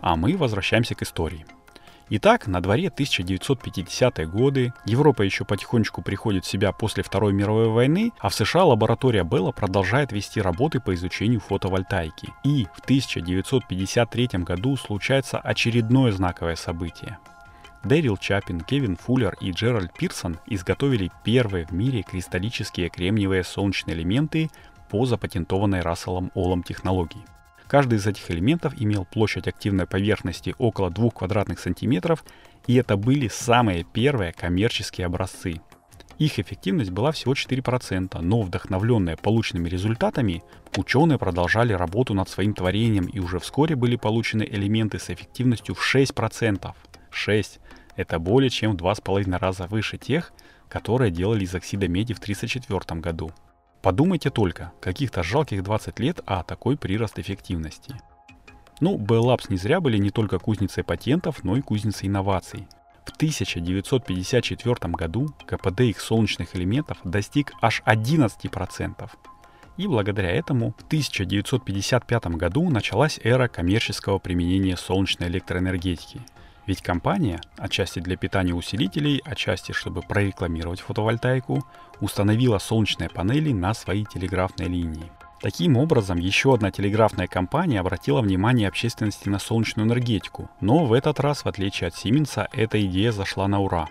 А 0.00 0.16
мы 0.16 0.36
возвращаемся 0.36 0.94
к 0.94 1.02
истории. 1.02 1.46
Итак, 2.08 2.46
на 2.46 2.60
дворе 2.60 2.86
1950-е 2.86 4.28
годы, 4.28 4.72
Европа 4.84 5.22
еще 5.22 5.44
потихонечку 5.44 6.02
приходит 6.02 6.44
в 6.44 6.48
себя 6.48 6.70
после 6.70 7.02
Второй 7.02 7.32
мировой 7.32 7.68
войны, 7.68 8.12
а 8.20 8.28
в 8.28 8.34
США 8.34 8.64
лаборатория 8.64 9.24
Белла 9.24 9.50
продолжает 9.50 10.12
вести 10.12 10.40
работы 10.40 10.78
по 10.78 10.94
изучению 10.94 11.40
фотовольтайки. 11.40 12.32
И 12.44 12.66
в 12.76 12.80
1953 12.84 14.28
году 14.44 14.76
случается 14.76 15.38
очередное 15.38 16.12
знаковое 16.12 16.54
событие. 16.54 17.18
Дэрил 17.82 18.16
Чапин, 18.16 18.60
Кевин 18.60 18.96
Фуллер 18.96 19.36
и 19.40 19.50
Джеральд 19.50 19.92
Пирсон 19.92 20.38
изготовили 20.46 21.10
первые 21.24 21.66
в 21.66 21.72
мире 21.72 22.02
кристаллические 22.02 22.88
кремниевые 22.88 23.42
солнечные 23.42 23.96
элементы 23.96 24.48
по 24.88 25.06
запатентованной 25.06 25.80
Расселом 25.80 26.30
Олом 26.34 26.62
технологии. 26.62 27.24
Каждый 27.68 27.98
из 27.98 28.06
этих 28.06 28.30
элементов 28.30 28.74
имел 28.78 29.04
площадь 29.04 29.48
активной 29.48 29.86
поверхности 29.86 30.54
около 30.58 30.90
2 30.90 31.10
квадратных 31.10 31.58
сантиметров, 31.58 32.24
и 32.66 32.76
это 32.76 32.96
были 32.96 33.28
самые 33.28 33.84
первые 33.84 34.32
коммерческие 34.32 35.06
образцы. 35.06 35.60
Их 36.18 36.38
эффективность 36.38 36.90
была 36.90 37.12
всего 37.12 37.34
4%, 37.34 38.18
но 38.22 38.40
вдохновленные 38.40 39.16
полученными 39.16 39.68
результатами, 39.68 40.42
ученые 40.76 41.18
продолжали 41.18 41.74
работу 41.74 42.14
над 42.14 42.28
своим 42.28 42.54
творением 42.54 43.06
и 43.06 43.18
уже 43.18 43.38
вскоре 43.38 43.76
были 43.76 43.96
получены 43.96 44.42
элементы 44.42 44.98
с 44.98 45.10
эффективностью 45.10 45.74
в 45.74 45.94
6%. 45.94 46.72
6– 47.10 47.60
это 47.96 48.18
более 48.18 48.50
чем 48.50 48.72
в 48.72 48.76
2,5 48.76 49.38
раза 49.38 49.66
выше 49.66 49.98
тех, 49.98 50.32
которые 50.68 51.10
делали 51.10 51.44
из 51.44 51.54
оксида 51.54 51.88
меди 51.88 52.14
в 52.14 52.18
1934 52.18 53.00
году. 53.00 53.32
Подумайте 53.86 54.30
только, 54.30 54.72
каких-то 54.80 55.22
жалких 55.22 55.62
20 55.62 56.00
лет, 56.00 56.18
а 56.26 56.42
такой 56.42 56.76
прирост 56.76 57.20
эффективности. 57.20 57.94
Ну, 58.80 58.98
Bell 58.98 59.26
Labs 59.26 59.44
не 59.48 59.56
зря 59.58 59.80
были 59.80 59.96
не 59.96 60.10
только 60.10 60.40
кузницей 60.40 60.82
патентов, 60.82 61.44
но 61.44 61.56
и 61.56 61.60
кузницей 61.60 62.08
инноваций. 62.08 62.66
В 63.04 63.14
1954 63.14 64.92
году 64.92 65.28
КПД 65.46 65.82
их 65.82 66.00
солнечных 66.00 66.56
элементов 66.56 66.98
достиг 67.04 67.52
аж 67.62 67.84
11%. 67.86 69.08
И 69.76 69.86
благодаря 69.86 70.32
этому 70.32 70.74
в 70.76 70.82
1955 70.82 72.26
году 72.26 72.68
началась 72.68 73.20
эра 73.22 73.46
коммерческого 73.46 74.18
применения 74.18 74.76
солнечной 74.76 75.28
электроэнергетики– 75.28 76.22
ведь 76.66 76.82
компания, 76.82 77.40
отчасти 77.56 78.00
для 78.00 78.16
питания 78.16 78.52
усилителей, 78.52 79.22
отчасти 79.24 79.72
чтобы 79.72 80.02
прорекламировать 80.02 80.80
фотовольтайку, 80.80 81.64
установила 82.00 82.58
солнечные 82.58 83.08
панели 83.08 83.52
на 83.52 83.72
свои 83.74 84.04
телеграфные 84.04 84.68
линии. 84.68 85.10
Таким 85.40 85.76
образом, 85.76 86.18
еще 86.18 86.54
одна 86.54 86.70
телеграфная 86.70 87.26
компания 87.26 87.78
обратила 87.78 88.20
внимание 88.20 88.68
общественности 88.68 89.28
на 89.28 89.38
солнечную 89.38 89.86
энергетику, 89.86 90.50
но 90.60 90.86
в 90.86 90.92
этот 90.92 91.20
раз, 91.20 91.44
в 91.44 91.46
отличие 91.46 91.88
от 91.88 91.94
Сименса, 91.94 92.48
эта 92.52 92.84
идея 92.84 93.12
зашла 93.12 93.46
на 93.46 93.60
ура. 93.60 93.88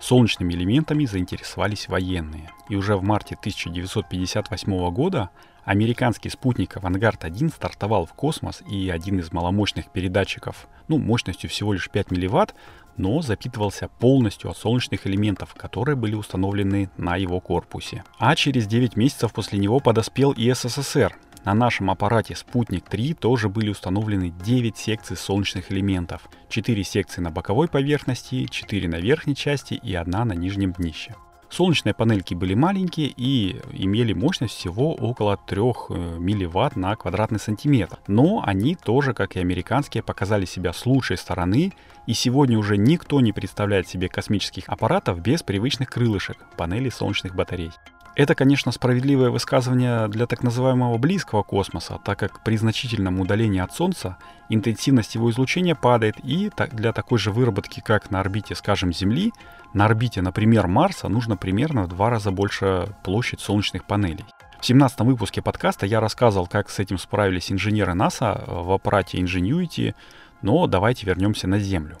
Солнечными 0.00 0.52
элементами 0.52 1.04
заинтересовались 1.04 1.88
военные, 1.88 2.50
и 2.68 2.74
уже 2.74 2.96
в 2.96 3.02
марте 3.02 3.36
1958 3.36 4.90
года 4.90 5.30
Американский 5.64 6.30
спутник 6.30 6.76
«Авангард-1» 6.76 7.54
стартовал 7.54 8.06
в 8.06 8.14
космос, 8.14 8.62
и 8.68 8.88
один 8.88 9.18
из 9.18 9.32
маломощных 9.32 9.90
передатчиков, 9.90 10.68
ну, 10.88 10.98
мощностью 10.98 11.50
всего 11.50 11.72
лишь 11.72 11.90
5 11.90 12.10
милливатт, 12.10 12.54
но 12.96 13.22
запитывался 13.22 13.88
полностью 13.88 14.50
от 14.50 14.56
солнечных 14.56 15.06
элементов, 15.06 15.54
которые 15.54 15.96
были 15.96 16.14
установлены 16.14 16.90
на 16.96 17.16
его 17.16 17.40
корпусе. 17.40 18.04
А 18.18 18.34
через 18.36 18.66
9 18.66 18.96
месяцев 18.96 19.32
после 19.32 19.58
него 19.58 19.80
подоспел 19.80 20.32
и 20.32 20.52
СССР. 20.52 21.16
На 21.44 21.54
нашем 21.54 21.90
аппарате 21.90 22.36
«Спутник-3» 22.36 23.14
тоже 23.14 23.48
были 23.48 23.70
установлены 23.70 24.30
9 24.44 24.76
секций 24.76 25.16
солнечных 25.16 25.72
элементов. 25.72 26.28
4 26.50 26.84
секции 26.84 27.22
на 27.22 27.30
боковой 27.30 27.68
поверхности, 27.68 28.46
4 28.46 28.88
на 28.88 28.96
верхней 28.96 29.34
части 29.34 29.74
и 29.74 29.94
одна 29.94 30.26
на 30.26 30.34
нижнем 30.34 30.72
днище. 30.72 31.14
Солнечные 31.50 31.94
панельки 31.94 32.34
были 32.34 32.54
маленькие 32.54 33.12
и 33.16 33.60
имели 33.72 34.12
мощность 34.12 34.54
всего 34.54 34.94
около 34.94 35.36
3 35.36 35.60
э, 35.60 36.16
милливатт 36.18 36.76
на 36.76 36.94
квадратный 36.94 37.40
сантиметр. 37.40 37.98
Но 38.06 38.42
они 38.46 38.76
тоже, 38.76 39.14
как 39.14 39.34
и 39.34 39.40
американские, 39.40 40.04
показали 40.04 40.44
себя 40.44 40.72
с 40.72 40.86
лучшей 40.86 41.16
стороны, 41.16 41.72
и 42.06 42.14
сегодня 42.14 42.56
уже 42.56 42.76
никто 42.76 43.20
не 43.20 43.32
представляет 43.32 43.88
себе 43.88 44.08
космических 44.08 44.64
аппаратов 44.68 45.20
без 45.20 45.42
привычных 45.42 45.90
крылышек, 45.90 46.38
панелей 46.56 46.92
солнечных 46.92 47.34
батарей. 47.34 47.72
Это, 48.20 48.34
конечно, 48.34 48.70
справедливое 48.70 49.30
высказывание 49.30 50.06
для 50.08 50.26
так 50.26 50.42
называемого 50.42 50.98
близкого 50.98 51.42
космоса, 51.42 51.98
так 52.04 52.18
как 52.18 52.44
при 52.44 52.58
значительном 52.58 53.18
удалении 53.18 53.62
от 53.62 53.72
Солнца 53.72 54.18
интенсивность 54.50 55.14
его 55.14 55.30
излучения 55.30 55.74
падает, 55.74 56.16
и 56.22 56.50
для 56.72 56.92
такой 56.92 57.18
же 57.18 57.32
выработки, 57.32 57.80
как 57.80 58.10
на 58.10 58.20
орбите, 58.20 58.54
скажем, 58.54 58.92
Земли, 58.92 59.32
на 59.72 59.86
орбите, 59.86 60.20
например, 60.20 60.66
Марса, 60.66 61.08
нужно 61.08 61.38
примерно 61.38 61.84
в 61.84 61.88
два 61.88 62.10
раза 62.10 62.30
больше 62.30 62.94
площадь 63.04 63.40
солнечных 63.40 63.86
панелей. 63.86 64.26
В 64.60 64.66
17 64.66 65.00
выпуске 65.00 65.40
подкаста 65.40 65.86
я 65.86 65.98
рассказывал, 66.00 66.46
как 66.46 66.68
с 66.68 66.78
этим 66.78 66.98
справились 66.98 67.50
инженеры 67.50 67.94
НАСА 67.94 68.44
в 68.46 68.70
аппарате 68.72 69.16
Ingenuity, 69.16 69.94
Но 70.42 70.66
давайте 70.66 71.06
вернемся 71.06 71.48
на 71.48 71.58
Землю. 71.58 71.96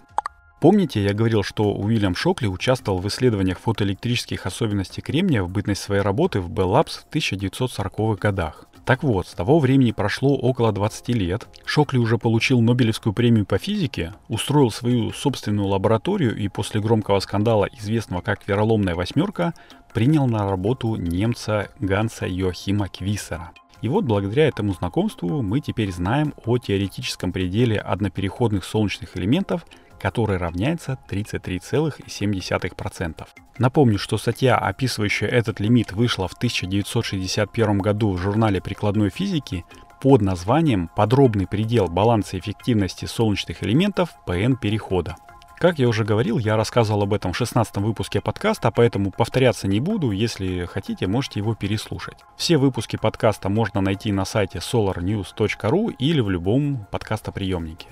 Помните, 0.60 1.02
я 1.02 1.14
говорил, 1.14 1.42
что 1.42 1.72
Уильям 1.72 2.14
Шокли 2.14 2.46
участвовал 2.46 2.98
в 2.98 3.08
исследованиях 3.08 3.58
фотоэлектрических 3.60 4.44
особенностей 4.44 5.00
кремния 5.00 5.42
в 5.42 5.48
бытность 5.48 5.80
своей 5.80 6.02
работы 6.02 6.40
в 6.40 6.50
Bell 6.50 6.72
Labs 6.72 7.00
в 7.00 7.14
1940-х 7.14 8.20
годах. 8.20 8.66
Так 8.84 9.02
вот, 9.02 9.26
с 9.26 9.32
того 9.32 9.58
времени 9.58 9.92
прошло 9.92 10.36
около 10.36 10.70
20 10.72 11.08
лет. 11.10 11.48
Шокли 11.64 11.98
уже 11.98 12.18
получил 12.18 12.60
Нобелевскую 12.60 13.14
премию 13.14 13.46
по 13.46 13.56
физике, 13.56 14.12
устроил 14.28 14.70
свою 14.70 15.12
собственную 15.12 15.66
лабораторию 15.66 16.36
и 16.36 16.48
после 16.48 16.82
громкого 16.82 17.20
скандала, 17.20 17.66
известного 17.78 18.20
как 18.20 18.46
«Вероломная 18.46 18.94
восьмерка», 18.94 19.54
принял 19.94 20.26
на 20.26 20.48
работу 20.48 20.96
немца 20.96 21.70
Ганса 21.78 22.26
Йохима 22.26 22.88
Квиссера. 22.88 23.52
И 23.80 23.88
вот 23.88 24.04
благодаря 24.04 24.48
этому 24.48 24.74
знакомству 24.74 25.40
мы 25.40 25.60
теперь 25.60 25.90
знаем 25.90 26.34
о 26.44 26.58
теоретическом 26.58 27.32
пределе 27.32 27.78
однопереходных 27.78 28.64
солнечных 28.64 29.16
элементов, 29.16 29.64
который 30.00 30.38
равняется 30.38 30.98
33,7%. 31.08 33.28
Напомню, 33.58 33.98
что 33.98 34.18
статья, 34.18 34.56
описывающая 34.56 35.28
этот 35.28 35.60
лимит, 35.60 35.92
вышла 35.92 36.26
в 36.26 36.32
1961 36.32 37.78
году 37.78 38.10
в 38.12 38.18
журнале 38.18 38.60
прикладной 38.60 39.10
физики 39.10 39.64
под 40.00 40.22
названием 40.22 40.90
«Подробный 40.96 41.46
предел 41.46 41.86
баланса 41.88 42.38
эффективности 42.38 43.04
солнечных 43.04 43.62
элементов 43.62 44.16
ПН-перехода». 44.26 45.14
Как 45.58 45.78
я 45.78 45.88
уже 45.88 46.04
говорил, 46.04 46.38
я 46.38 46.56
рассказывал 46.56 47.02
об 47.02 47.12
этом 47.12 47.34
в 47.34 47.36
16 47.36 47.76
выпуске 47.76 48.22
подкаста, 48.22 48.70
поэтому 48.70 49.10
повторяться 49.10 49.68
не 49.68 49.78
буду. 49.78 50.10
Если 50.10 50.64
хотите, 50.64 51.06
можете 51.06 51.40
его 51.40 51.54
переслушать. 51.54 52.16
Все 52.38 52.56
выпуски 52.56 52.96
подкаста 52.96 53.50
можно 53.50 53.82
найти 53.82 54.10
на 54.10 54.24
сайте 54.24 54.60
solarnews.ru 54.60 55.94
или 55.98 56.20
в 56.20 56.30
любом 56.30 56.86
подкастоприемнике. 56.90 57.88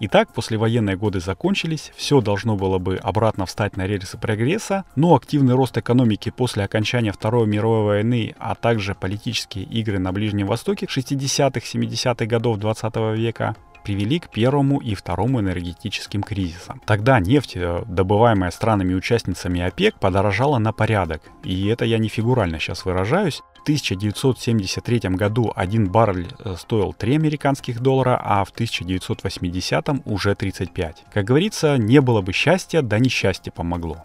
Итак, 0.00 0.32
послевоенные 0.32 0.96
годы 0.96 1.18
закончились, 1.18 1.92
все 1.96 2.20
должно 2.20 2.54
было 2.56 2.78
бы 2.78 2.98
обратно 2.98 3.46
встать 3.46 3.76
на 3.76 3.84
рельсы 3.84 4.16
прогресса, 4.16 4.84
но 4.94 5.16
активный 5.16 5.54
рост 5.54 5.76
экономики 5.76 6.30
после 6.30 6.62
окончания 6.62 7.10
Второй 7.10 7.48
мировой 7.48 7.84
войны, 7.84 8.36
а 8.38 8.54
также 8.54 8.94
политические 8.94 9.64
игры 9.64 9.98
на 9.98 10.12
Ближнем 10.12 10.46
Востоке 10.46 10.86
60-х, 10.86 11.60
70-х 11.60 12.26
годов 12.26 12.58
20 12.58 12.96
века 13.16 13.56
привели 13.82 14.20
к 14.20 14.28
первому 14.28 14.78
и 14.80 14.94
второму 14.94 15.40
энергетическим 15.40 16.22
кризисам. 16.22 16.80
Тогда 16.84 17.18
нефть, 17.18 17.56
э, 17.56 17.82
добываемая 17.86 18.50
странами-участницами 18.50 19.62
ОПЕК, 19.62 19.98
подорожала 19.98 20.58
на 20.58 20.72
порядок. 20.72 21.22
И 21.42 21.66
это 21.68 21.84
я 21.84 21.98
не 21.98 22.08
фигурально 22.08 22.60
сейчас 22.60 22.84
выражаюсь. 22.84 23.42
В 23.68 23.70
1973 23.70 25.10
году 25.10 25.52
один 25.54 25.90
баррель 25.90 26.32
э, 26.38 26.56
стоил 26.58 26.94
3 26.94 27.16
американских 27.16 27.80
доллара, 27.80 28.18
а 28.18 28.42
в 28.46 28.48
1980 28.48 30.06
уже 30.06 30.34
35. 30.34 31.04
Как 31.12 31.26
говорится, 31.26 31.76
не 31.76 32.00
было 32.00 32.22
бы 32.22 32.32
счастья, 32.32 32.80
да 32.80 32.98
несчастье 32.98 33.52
помогло. 33.52 34.02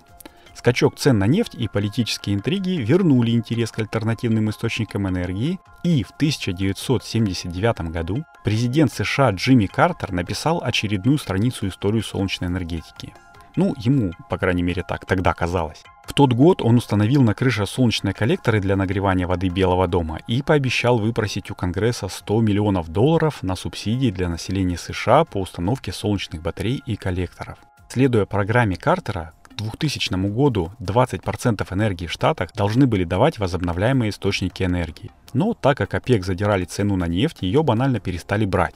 Скачок 0.53 0.97
цен 0.97 1.17
на 1.17 1.27
нефть 1.27 1.55
и 1.55 1.69
политические 1.69 2.35
интриги 2.35 2.71
вернули 2.71 3.31
интерес 3.31 3.71
к 3.71 3.79
альтернативным 3.79 4.49
источникам 4.49 5.07
энергии, 5.07 5.59
и 5.85 6.03
в 6.03 6.11
1979 6.11 7.89
году 7.89 8.25
президент 8.43 8.91
США 8.91 9.29
Джимми 9.29 9.67
Картер 9.67 10.11
написал 10.11 10.61
очередную 10.61 11.17
страницу 11.17 11.69
истории 11.69 12.01
солнечной 12.01 12.49
энергетики. 12.49 13.13
Ну, 13.55 13.73
ему, 13.77 14.11
по 14.29 14.37
крайней 14.37 14.63
мере, 14.63 14.83
так 14.85 15.05
тогда 15.05 15.33
казалось. 15.33 15.83
В 16.03 16.13
тот 16.13 16.33
год 16.33 16.61
он 16.61 16.77
установил 16.77 17.21
на 17.23 17.33
крыше 17.33 17.65
солнечные 17.65 18.13
коллекторы 18.13 18.59
для 18.59 18.75
нагревания 18.75 19.25
воды 19.25 19.47
Белого 19.47 19.87
дома 19.87 20.19
и 20.27 20.41
пообещал 20.41 20.99
выпросить 20.99 21.49
у 21.49 21.55
Конгресса 21.55 22.09
100 22.09 22.41
миллионов 22.41 22.89
долларов 22.89 23.41
на 23.41 23.55
субсидии 23.55 24.11
для 24.11 24.29
населения 24.29 24.77
США 24.77 25.23
по 25.23 25.39
установке 25.39 25.91
солнечных 25.91 26.41
батарей 26.41 26.83
и 26.85 26.95
коллекторов. 26.95 27.57
Следуя 27.89 28.25
программе 28.25 28.75
Картера, 28.75 29.33
к 29.43 29.55
2000 29.55 30.13
году 30.29 30.71
20% 30.79 31.73
энергии 31.73 32.07
в 32.07 32.11
Штатах 32.11 32.51
должны 32.53 32.85
были 32.85 33.03
давать 33.03 33.39
возобновляемые 33.39 34.09
источники 34.09 34.63
энергии. 34.63 35.11
Но 35.33 35.53
так 35.53 35.77
как 35.77 35.93
ОПЕК 35.93 36.25
задирали 36.25 36.65
цену 36.65 36.95
на 36.95 37.05
нефть, 37.05 37.37
ее 37.41 37.63
банально 37.63 37.99
перестали 37.99 38.45
брать. 38.45 38.75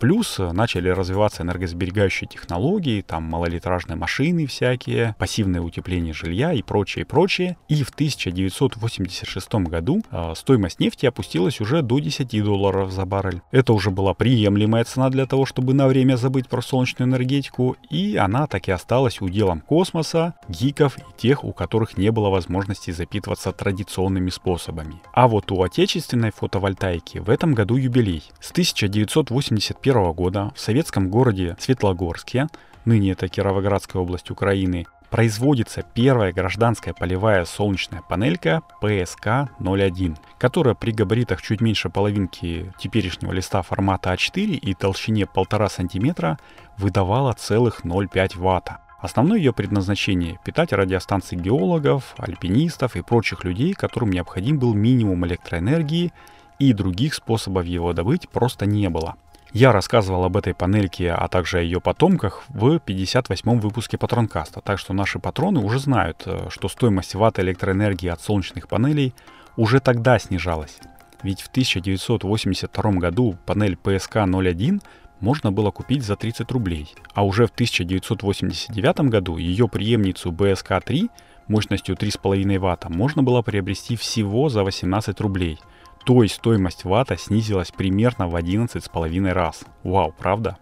Плюс 0.00 0.40
э, 0.40 0.50
начали 0.52 0.88
развиваться 0.88 1.42
энергосберегающие 1.42 2.26
технологии, 2.26 3.02
там 3.02 3.24
малолитражные 3.24 3.96
машины 3.96 4.46
всякие, 4.46 5.14
пассивное 5.18 5.60
утепление 5.60 6.14
жилья 6.14 6.54
и 6.54 6.62
прочее, 6.62 7.04
прочее. 7.04 7.58
И 7.68 7.84
в 7.84 7.90
1986 7.90 9.54
году 9.66 10.02
э, 10.10 10.32
стоимость 10.34 10.80
нефти 10.80 11.04
опустилась 11.04 11.60
уже 11.60 11.82
до 11.82 11.98
10 11.98 12.42
долларов 12.42 12.90
за 12.92 13.04
баррель. 13.04 13.42
Это 13.50 13.74
уже 13.74 13.90
была 13.90 14.14
приемлемая 14.14 14.84
цена 14.84 15.10
для 15.10 15.26
того, 15.26 15.44
чтобы 15.44 15.74
на 15.74 15.86
время 15.86 16.16
забыть 16.16 16.48
про 16.48 16.62
солнечную 16.62 17.06
энергетику, 17.06 17.76
и 17.90 18.16
она 18.16 18.46
так 18.46 18.68
и 18.68 18.72
осталась 18.72 19.20
уделом 19.20 19.60
космоса, 19.60 20.32
гиков 20.48 20.96
и 20.96 21.02
тех, 21.18 21.44
у 21.44 21.52
которых 21.52 21.98
не 21.98 22.10
было 22.10 22.30
возможности 22.30 22.90
запитываться 22.90 23.52
традиционными 23.52 24.30
способами. 24.30 25.02
А 25.12 25.28
вот 25.28 25.52
у 25.52 25.62
отечественной 25.62 26.32
фотовольтайки 26.32 27.18
в 27.18 27.28
этом 27.28 27.52
году 27.52 27.76
юбилей. 27.76 28.22
С 28.40 28.50
1981 28.52 29.89
1991 29.90 30.12
года 30.12 30.52
в 30.54 30.60
советском 30.60 31.08
городе 31.08 31.56
Светлогорске, 31.58 32.46
ныне 32.84 33.12
это 33.12 33.28
Кировоградская 33.28 34.00
область 34.00 34.30
Украины, 34.30 34.86
производится 35.10 35.82
первая 35.82 36.32
гражданская 36.32 36.94
полевая 36.94 37.44
солнечная 37.44 38.02
панелька 38.08 38.62
PSK-01, 38.80 40.16
которая 40.38 40.74
при 40.74 40.92
габаритах 40.92 41.42
чуть 41.42 41.60
меньше 41.60 41.90
половинки 41.90 42.72
теперешнего 42.78 43.32
листа 43.32 43.62
формата 43.62 44.12
А4 44.12 44.54
и 44.54 44.74
толщине 44.74 45.24
1,5 45.24 45.68
см 45.68 46.38
выдавала 46.78 47.32
целых 47.32 47.84
0,5 47.84 48.36
Вт. 48.36 48.70
Основное 49.00 49.38
ее 49.38 49.52
предназначение– 49.52 50.38
питать 50.44 50.72
радиостанции 50.72 51.34
геологов, 51.34 52.14
альпинистов 52.18 52.96
и 52.96 53.02
прочих 53.02 53.44
людей, 53.44 53.72
которым 53.72 54.10
необходим 54.10 54.58
был 54.58 54.74
минимум 54.74 55.26
электроэнергии, 55.26 56.12
и 56.58 56.74
других 56.74 57.14
способов 57.14 57.64
его 57.64 57.94
добыть 57.94 58.28
просто 58.28 58.66
не 58.66 58.88
было– 58.88 59.16
я 59.52 59.72
рассказывал 59.72 60.24
об 60.24 60.36
этой 60.36 60.54
панельке, 60.54 61.10
а 61.10 61.26
также 61.28 61.58
о 61.58 61.60
ее 61.60 61.80
потомках 61.80 62.44
в 62.48 62.76
58-м 62.76 63.60
выпуске 63.60 63.98
Патронкаста, 63.98 64.60
так 64.60 64.78
что 64.78 64.92
наши 64.92 65.18
патроны 65.18 65.60
уже 65.60 65.78
знают, 65.78 66.22
э, 66.26 66.48
что 66.50 66.68
стоимость 66.68 67.14
ватт 67.14 67.40
электроэнергии 67.40 68.08
от 68.08 68.20
солнечных 68.20 68.68
панелей 68.68 69.14
уже 69.56 69.80
тогда 69.80 70.18
снижалась. 70.18 70.78
Ведь 71.22 71.42
в 71.42 71.48
1982 71.48 72.92
году 72.92 73.36
панель 73.44 73.76
PSK-01 73.82 74.82
можно 75.18 75.52
было 75.52 75.70
купить 75.70 76.04
за 76.04 76.16
30 76.16 76.50
рублей, 76.52 76.94
а 77.12 77.24
уже 77.24 77.46
в 77.46 77.50
1989 77.50 79.00
году 79.10 79.36
ее 79.36 79.68
преемницу 79.68 80.30
BSK-3 80.30 81.10
мощностью 81.48 81.96
3,5 81.96 82.58
Вт 82.58 82.88
можно 82.88 83.22
было 83.22 83.42
приобрести 83.42 83.96
всего 83.96 84.48
за 84.48 84.62
18 84.62 85.20
рублей– 85.20 85.58
то 86.04 86.22
есть 86.22 86.36
стоимость 86.36 86.84
вата 86.84 87.16
снизилась 87.16 87.70
примерно 87.70 88.28
в 88.28 88.36
11,5 88.36 89.32
раз. 89.32 89.64
Вау, 89.82 90.14
правда? 90.16 90.58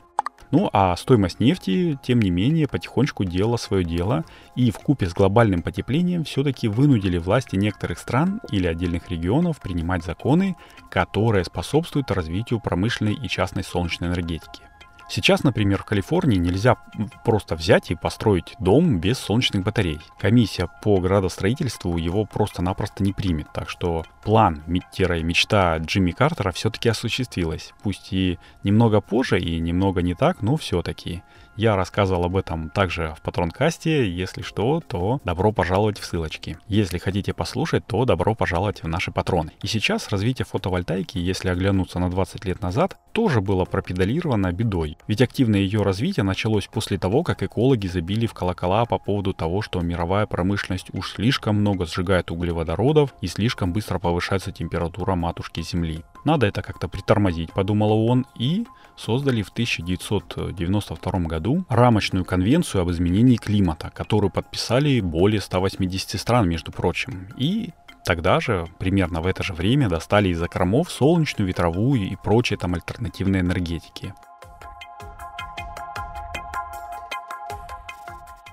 Ну 0.50 0.70
а 0.72 0.96
стоимость 0.96 1.40
нефти, 1.40 1.98
тем 2.02 2.20
не 2.20 2.30
менее, 2.30 2.68
потихонечку 2.68 3.24
делала 3.24 3.58
свое 3.58 3.84
дело, 3.84 4.24
и 4.56 4.70
в 4.70 4.78
купе 4.78 5.06
с 5.06 5.12
глобальным 5.12 5.62
потеплением 5.62 6.24
все-таки 6.24 6.68
вынудили 6.68 7.18
власти 7.18 7.56
некоторых 7.56 7.98
стран 7.98 8.40
или 8.50 8.66
отдельных 8.66 9.10
регионов 9.10 9.60
принимать 9.60 10.04
законы, 10.04 10.56
которые 10.90 11.44
способствуют 11.44 12.10
развитию 12.10 12.60
промышленной 12.60 13.14
и 13.14 13.28
частной 13.28 13.62
солнечной 13.62 14.08
энергетики. 14.08 14.62
Сейчас, 15.10 15.42
например, 15.42 15.82
в 15.82 15.86
Калифорнии 15.86 16.36
нельзя 16.36 16.76
просто 17.24 17.56
взять 17.56 17.90
и 17.90 17.94
построить 17.94 18.54
дом 18.60 18.98
без 18.98 19.18
солнечных 19.18 19.64
батарей. 19.64 20.00
Комиссия 20.18 20.68
по 20.82 21.00
градостроительству 21.00 21.96
его 21.96 22.26
просто-напросто 22.26 23.02
не 23.02 23.14
примет. 23.14 23.46
Так 23.54 23.70
что 23.70 24.04
план, 24.22 24.62
мечта 24.66 25.78
Джимми 25.78 26.10
Картера 26.10 26.52
все-таки 26.52 26.90
осуществилась. 26.90 27.72
Пусть 27.82 28.12
и 28.12 28.38
немного 28.62 29.00
позже, 29.00 29.40
и 29.40 29.58
немного 29.58 30.02
не 30.02 30.14
так, 30.14 30.42
но 30.42 30.56
все-таки. 30.56 31.22
Я 31.58 31.74
рассказывал 31.74 32.24
об 32.24 32.36
этом 32.36 32.70
также 32.70 33.16
в 33.18 33.20
Патронкасте. 33.20 34.08
Если 34.08 34.42
что, 34.42 34.80
то 34.86 35.20
добро 35.24 35.50
пожаловать 35.50 35.98
в 35.98 36.04
ссылочки. 36.04 36.56
Если 36.68 36.98
хотите 36.98 37.34
послушать, 37.34 37.84
то 37.84 38.04
добро 38.04 38.36
пожаловать 38.36 38.84
в 38.84 38.86
наши 38.86 39.10
патроны. 39.10 39.50
И 39.60 39.66
сейчас 39.66 40.08
развитие 40.10 40.46
фотовольтайки, 40.46 41.18
если 41.18 41.48
оглянуться 41.48 41.98
на 41.98 42.10
20 42.10 42.44
лет 42.44 42.62
назад, 42.62 42.96
тоже 43.10 43.40
было 43.40 43.64
пропедалировано 43.64 44.52
бедой. 44.52 44.98
Ведь 45.08 45.20
активное 45.20 45.58
ее 45.58 45.82
развитие 45.82 46.22
началось 46.22 46.68
после 46.68 46.96
того, 46.96 47.24
как 47.24 47.42
экологи 47.42 47.88
забили 47.88 48.26
в 48.26 48.34
колокола 48.34 48.84
по 48.84 49.00
поводу 49.00 49.32
того, 49.32 49.60
что 49.60 49.80
мировая 49.80 50.26
промышленность 50.26 50.94
уж 50.94 51.14
слишком 51.14 51.56
много 51.56 51.86
сжигает 51.86 52.30
углеводородов 52.30 53.12
и 53.20 53.26
слишком 53.26 53.72
быстро 53.72 53.98
повышается 53.98 54.52
температура 54.52 55.16
матушки 55.16 55.60
Земли. 55.62 56.04
Надо 56.24 56.46
это 56.46 56.62
как-то 56.62 56.88
притормозить, 56.88 57.52
подумал 57.52 58.06
он, 58.06 58.26
и 58.36 58.66
создали 58.96 59.42
в 59.42 59.48
1992 59.50 61.20
году 61.20 61.64
рамочную 61.68 62.24
конвенцию 62.24 62.82
об 62.82 62.90
изменении 62.90 63.36
климата, 63.36 63.90
которую 63.94 64.30
подписали 64.30 65.00
более 65.00 65.40
180 65.40 66.20
стран, 66.20 66.48
между 66.48 66.72
прочим. 66.72 67.28
И 67.36 67.70
Тогда 68.04 68.40
же, 68.40 68.66
примерно 68.78 69.20
в 69.20 69.26
это 69.26 69.42
же 69.42 69.52
время, 69.52 69.90
достали 69.90 70.30
из 70.30 70.38
закромов 70.38 70.90
солнечную, 70.90 71.46
ветровую 71.46 72.08
и 72.08 72.16
прочие 72.16 72.56
там 72.56 72.72
альтернативные 72.74 73.42
энергетики. 73.42 74.14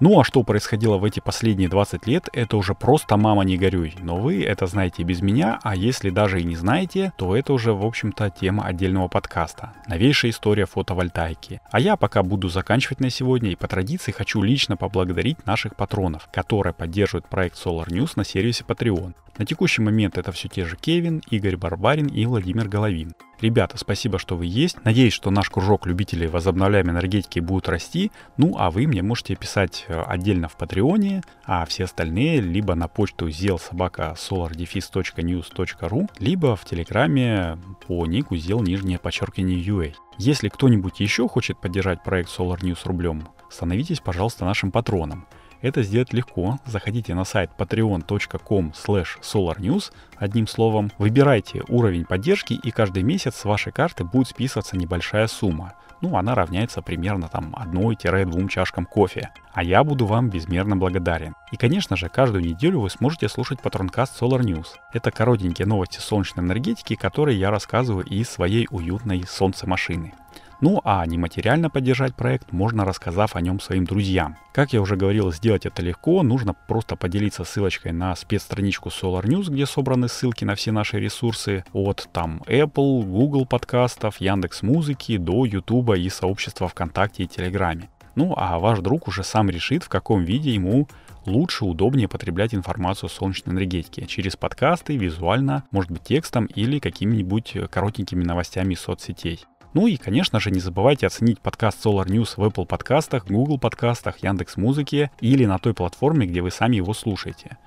Ну 0.01 0.19
а 0.19 0.25
что 0.25 0.43
происходило 0.43 0.97
в 0.97 1.05
эти 1.05 1.21
последние 1.21 1.69
20 1.69 2.05
лет, 2.05 2.27
это 2.34 2.58
уже 2.58 2.73
просто 2.73 3.15
мама 3.15 3.43
не 3.43 3.58
горюй. 3.58 3.95
Но 3.99 4.17
вы 4.17 4.43
это 4.43 4.67
знаете 4.67 5.03
без 5.03 5.21
меня, 5.21 5.60
а 5.63 5.75
если 5.75 6.10
даже 6.10 6.41
и 6.41 6.43
не 6.43 6.58
знаете, 6.58 7.13
то 7.17 7.36
это 7.36 7.53
уже, 7.53 7.73
в 7.73 7.86
общем-то, 7.86 8.29
тема 8.29 8.65
отдельного 8.65 9.08
подкаста. 9.08 9.71
Новейшая 9.88 10.31
история 10.31 10.65
фотовольтайки. 10.65 11.62
А 11.71 11.79
я 11.79 11.95
пока 11.95 12.23
буду 12.23 12.49
заканчивать 12.49 12.99
на 12.99 13.10
сегодня 13.10 13.51
и 13.51 13.55
по 13.55 13.67
традиции 13.67 14.12
хочу 14.12 14.41
лично 14.41 14.75
поблагодарить 14.75 15.45
наших 15.45 15.75
патронов, 15.77 16.27
которые 16.31 16.73
поддерживают 16.73 17.27
проект 17.27 17.55
Solar 17.55 17.88
News 17.88 18.12
на 18.15 18.25
сервисе 18.25 18.65
Patreon. 18.67 19.13
На 19.38 19.45
текущий 19.45 19.81
момент 19.81 20.17
это 20.17 20.31
все 20.31 20.47
те 20.47 20.65
же 20.65 20.77
Кевин, 20.77 21.21
Игорь 21.29 21.58
Барбарин 21.58 22.08
и 22.08 22.25
Владимир 22.25 22.69
Головин. 22.69 23.13
Ребята, 23.41 23.77
спасибо, 23.77 24.17
что 24.17 24.38
вы 24.38 24.45
есть. 24.45 24.77
Надеюсь, 24.86 25.12
что 25.12 25.29
наш 25.29 25.49
кружок 25.49 25.86
любителей 25.86 26.27
возобновляемой 26.27 26.93
энергетики 26.93 27.39
будет 27.39 27.67
расти. 27.67 28.12
Ну, 28.38 28.55
а 28.58 28.71
вы 28.71 28.88
мне 28.88 29.01
можете 29.01 29.36
писать 29.36 29.85
э, 29.88 30.02
отдельно 30.02 30.48
в 30.48 30.58
Патреоне, 30.58 31.21
а 31.45 31.65
все 31.65 31.86
остальные 31.86 32.41
либо 32.41 32.76
на 32.76 32.88
почту 32.88 33.30
zelsobaka.solardefis.news.ru, 33.30 36.10
либо 36.19 36.56
в 36.56 36.65
Телеграме 36.65 37.58
по 37.88 38.06
нику 38.06 38.38
zел 38.38 38.62
нижнее 38.62 39.00
подчеркивание 39.00 39.60
UA. 39.62 39.95
Если 40.17 40.50
кто-нибудь 40.50 41.00
еще 41.00 41.28
хочет 41.28 41.60
поддержать 41.60 42.04
проект 42.04 42.30
Solar 42.30 42.60
News 42.60 42.82
рублем, 42.86 43.28
становитесь, 43.50 44.00
пожалуйста, 44.00 44.45
нашим 44.45 44.71
патроном. 44.71 45.26
Это 45.62 45.84
сделать 45.84 46.13
легко. 46.13 46.60
Заходите 46.65 47.15
на 47.15 47.24
сайт 47.24 47.52
patreon.com 47.58 48.71
solarnews, 48.71 49.91
одним 50.17 50.48
словом, 50.48 50.91
выбирайте 51.00 51.63
уровень 51.67 52.06
поддержки 52.06 52.54
и 52.54 52.71
каждый 52.71 53.04
месяц 53.04 53.36
с 53.36 53.45
вашей 53.45 53.71
карты 53.71 54.04
будет 54.04 54.28
списываться 54.28 54.78
небольшая 54.78 55.28
сумма. 55.28 55.74
Ну, 56.01 56.17
она 56.17 56.36
равняется 56.36 56.81
примерно 56.81 57.29
там 57.29 57.55
1-2 57.55 58.47
чашкам 58.49 58.86
кофе. 58.86 59.31
А 59.53 59.63
я 59.63 59.84
буду 59.84 60.05
вам 60.05 60.29
безмерно 60.29 60.75
благодарен. 60.75 61.36
И, 61.51 61.58
конечно 61.58 61.95
же, 61.95 62.10
каждую 62.10 62.43
неделю 62.43 62.81
вы 62.81 62.89
сможете 62.89 63.29
слушать 63.29 63.62
патронкаст 63.62 64.21
Solar 64.21 64.41
News. 64.41 64.67
Это 64.93 65.12
коротенькие 65.12 65.67
новости 65.67 65.99
солнечной 65.99 66.45
энергетики, 66.45 66.95
которые 66.95 67.39
я 67.39 67.51
рассказываю 67.51 68.05
из 68.05 68.29
своей 68.29 68.67
уютной 68.69 69.23
солнцемашины. 69.27 70.13
Ну 70.61 70.81
а 70.83 71.05
нематериально 71.05 71.69
поддержать 71.69 72.15
проект 72.15 72.51
можно, 72.51 72.85
рассказав 72.85 73.35
о 73.35 73.41
нем 73.41 73.59
своим 73.59 73.85
друзьям. 73.85 74.37
Как 74.53 74.73
я 74.73 74.81
уже 74.81 74.95
говорил, 74.95 75.31
сделать 75.31 75.65
это 75.65 75.81
легко, 75.81 76.23
нужно 76.23 76.53
просто 76.53 76.95
поделиться 76.95 77.43
ссылочкой 77.43 77.91
на 77.91 78.15
спецстраничку 78.15 78.89
Solar 78.89 79.25
News, 79.25 79.51
где 79.51 79.65
собраны 79.65 80.07
ссылки 80.07 80.45
на 80.45 80.55
все 80.55 80.71
наши 80.71 80.99
ресурсы 80.99 81.65
от 81.73 82.07
там 82.13 82.41
Apple, 82.47 83.03
Google 83.03 83.45
подкастов, 83.45 84.21
Яндекс 84.21 84.61
Музыки 84.61 85.17
до 85.17 85.45
YouTube 85.45 85.95
и 85.95 86.09
сообщества 86.09 86.67
ВКонтакте 86.67 87.23
и 87.23 87.27
Телеграме. 87.27 87.89
Ну 88.15 88.33
а 88.37 88.57
ваш 88.59 88.79
друг 88.79 89.07
уже 89.09 89.23
сам 89.23 89.49
решит, 89.49 89.83
в 89.83 89.89
каком 89.89 90.23
виде 90.23 90.51
ему 90.51 90.87
лучше, 91.25 91.65
удобнее 91.65 92.07
потреблять 92.07 92.53
информацию 92.55 93.09
солнечной 93.09 93.55
энергетике. 93.55 94.05
Через 94.05 94.35
подкасты, 94.35 94.95
визуально, 94.95 95.63
может 95.71 95.91
быть 95.91 96.03
текстом 96.03 96.45
или 96.45 96.79
какими-нибудь 96.79 97.57
коротенькими 97.69 98.23
новостями 98.23 98.73
из 98.73 98.79
соцсетей. 98.79 99.43
Ну 99.75 99.88
и, 99.88 99.97
конечно 99.97 100.39
же, 100.39 100.51
не 100.51 100.61
забывайте 100.61 101.05
оценить 101.05 101.41
подкаст 101.41 101.85
Solar 101.85 102.05
News 102.05 102.35
в 102.38 102.39
Apple 102.39 102.65
подкастах, 102.65 103.27
Google 103.27 103.59
подкастах, 103.59 104.23
Яндекс 104.23 104.55
Музыке 104.55 105.11
или 105.19 105.43
на 105.43 105.59
той 105.59 105.73
платформе, 105.73 106.25
где 106.25 106.39
вы 106.39 106.49
сами 106.49 106.77
его 106.77 106.93
слушаете. 106.93 107.57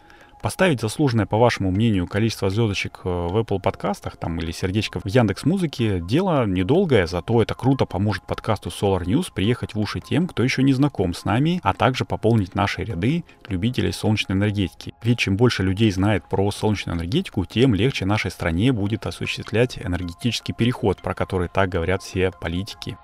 Поставить 0.41 0.81
заслуженное, 0.81 1.27
по 1.27 1.37
вашему 1.37 1.71
мнению, 1.71 2.07
количество 2.07 2.49
звездочек 2.49 3.01
э, 3.05 3.09
в 3.09 3.37
Apple 3.37 3.61
подкастах 3.61 4.17
там, 4.17 4.39
или 4.39 4.53
сердечко 4.53 5.01
в 5.01 5.07
Яндекс 5.07 5.45
Музыке 5.45 6.01
дело 6.01 6.47
недолгое, 6.47 7.07
зато 7.07 7.43
это 7.43 7.55
круто 7.55 7.87
поможет 7.87 8.23
подкасту 8.23 8.71
Solar 8.71 9.03
News 9.03 9.33
приехать 9.35 9.75
в 9.75 9.81
уши 9.81 10.01
тем, 10.01 10.29
кто 10.29 10.45
еще 10.45 10.63
не 10.63 10.73
знаком 10.73 11.13
с 11.13 11.25
нами, 11.25 11.61
а 11.65 11.75
также 11.75 12.05
пополнить 12.05 12.55
наши 12.55 12.85
ряды 12.85 13.25
любителей 13.49 13.93
солнечной 13.93 14.39
энергетики. 14.39 14.95
Ведь 15.03 15.19
чем 15.19 15.37
больше 15.37 15.65
людей 15.65 15.91
знает 15.91 16.25
про 16.29 16.51
солнечную 16.53 16.97
энергетику, 16.97 17.45
тем 17.45 17.75
легче 17.75 18.05
нашей 18.05 18.31
стране 18.31 18.73
будет 18.73 19.07
осуществлять 19.07 19.79
энергетический 19.79 20.55
переход, 20.55 21.03
про 21.03 21.15
который 21.15 21.49
так 21.49 21.69
говорят 21.69 22.03
все 22.03 22.31
политики. 22.31 22.97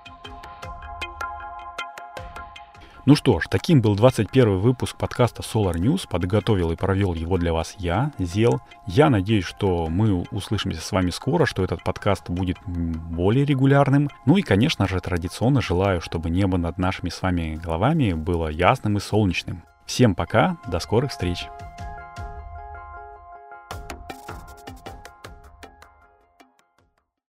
Ну 3.06 3.16
что 3.16 3.38
ж, 3.38 3.48
таким 3.50 3.82
был 3.82 3.96
21 3.96 4.60
выпуск 4.60 4.96
подкаста 4.96 5.42
Solar 5.42 5.74
News. 5.74 6.08
Подготовил 6.08 6.72
и 6.72 6.76
провел 6.76 7.12
его 7.12 7.36
для 7.36 7.52
вас 7.52 7.74
я, 7.78 8.12
Зел. 8.18 8.62
Я 8.86 9.10
надеюсь, 9.10 9.44
что 9.44 9.88
мы 9.90 10.22
услышимся 10.30 10.80
с 10.80 10.90
вами 10.90 11.10
скоро, 11.10 11.44
что 11.44 11.62
этот 11.62 11.84
подкаст 11.84 12.30
будет 12.30 12.56
более 12.64 13.44
регулярным. 13.44 14.08
Ну 14.24 14.38
и, 14.38 14.42
конечно 14.42 14.88
же, 14.88 15.00
традиционно 15.00 15.60
желаю, 15.60 16.00
чтобы 16.00 16.30
небо 16.30 16.56
над 16.56 16.78
нашими 16.78 17.10
с 17.10 17.20
вами 17.20 17.60
головами 17.62 18.14
было 18.14 18.48
ясным 18.48 18.96
и 18.96 19.00
солнечным. 19.00 19.64
Всем 19.84 20.14
пока, 20.14 20.56
до 20.66 20.78
скорых 20.78 21.10
встреч! 21.10 21.46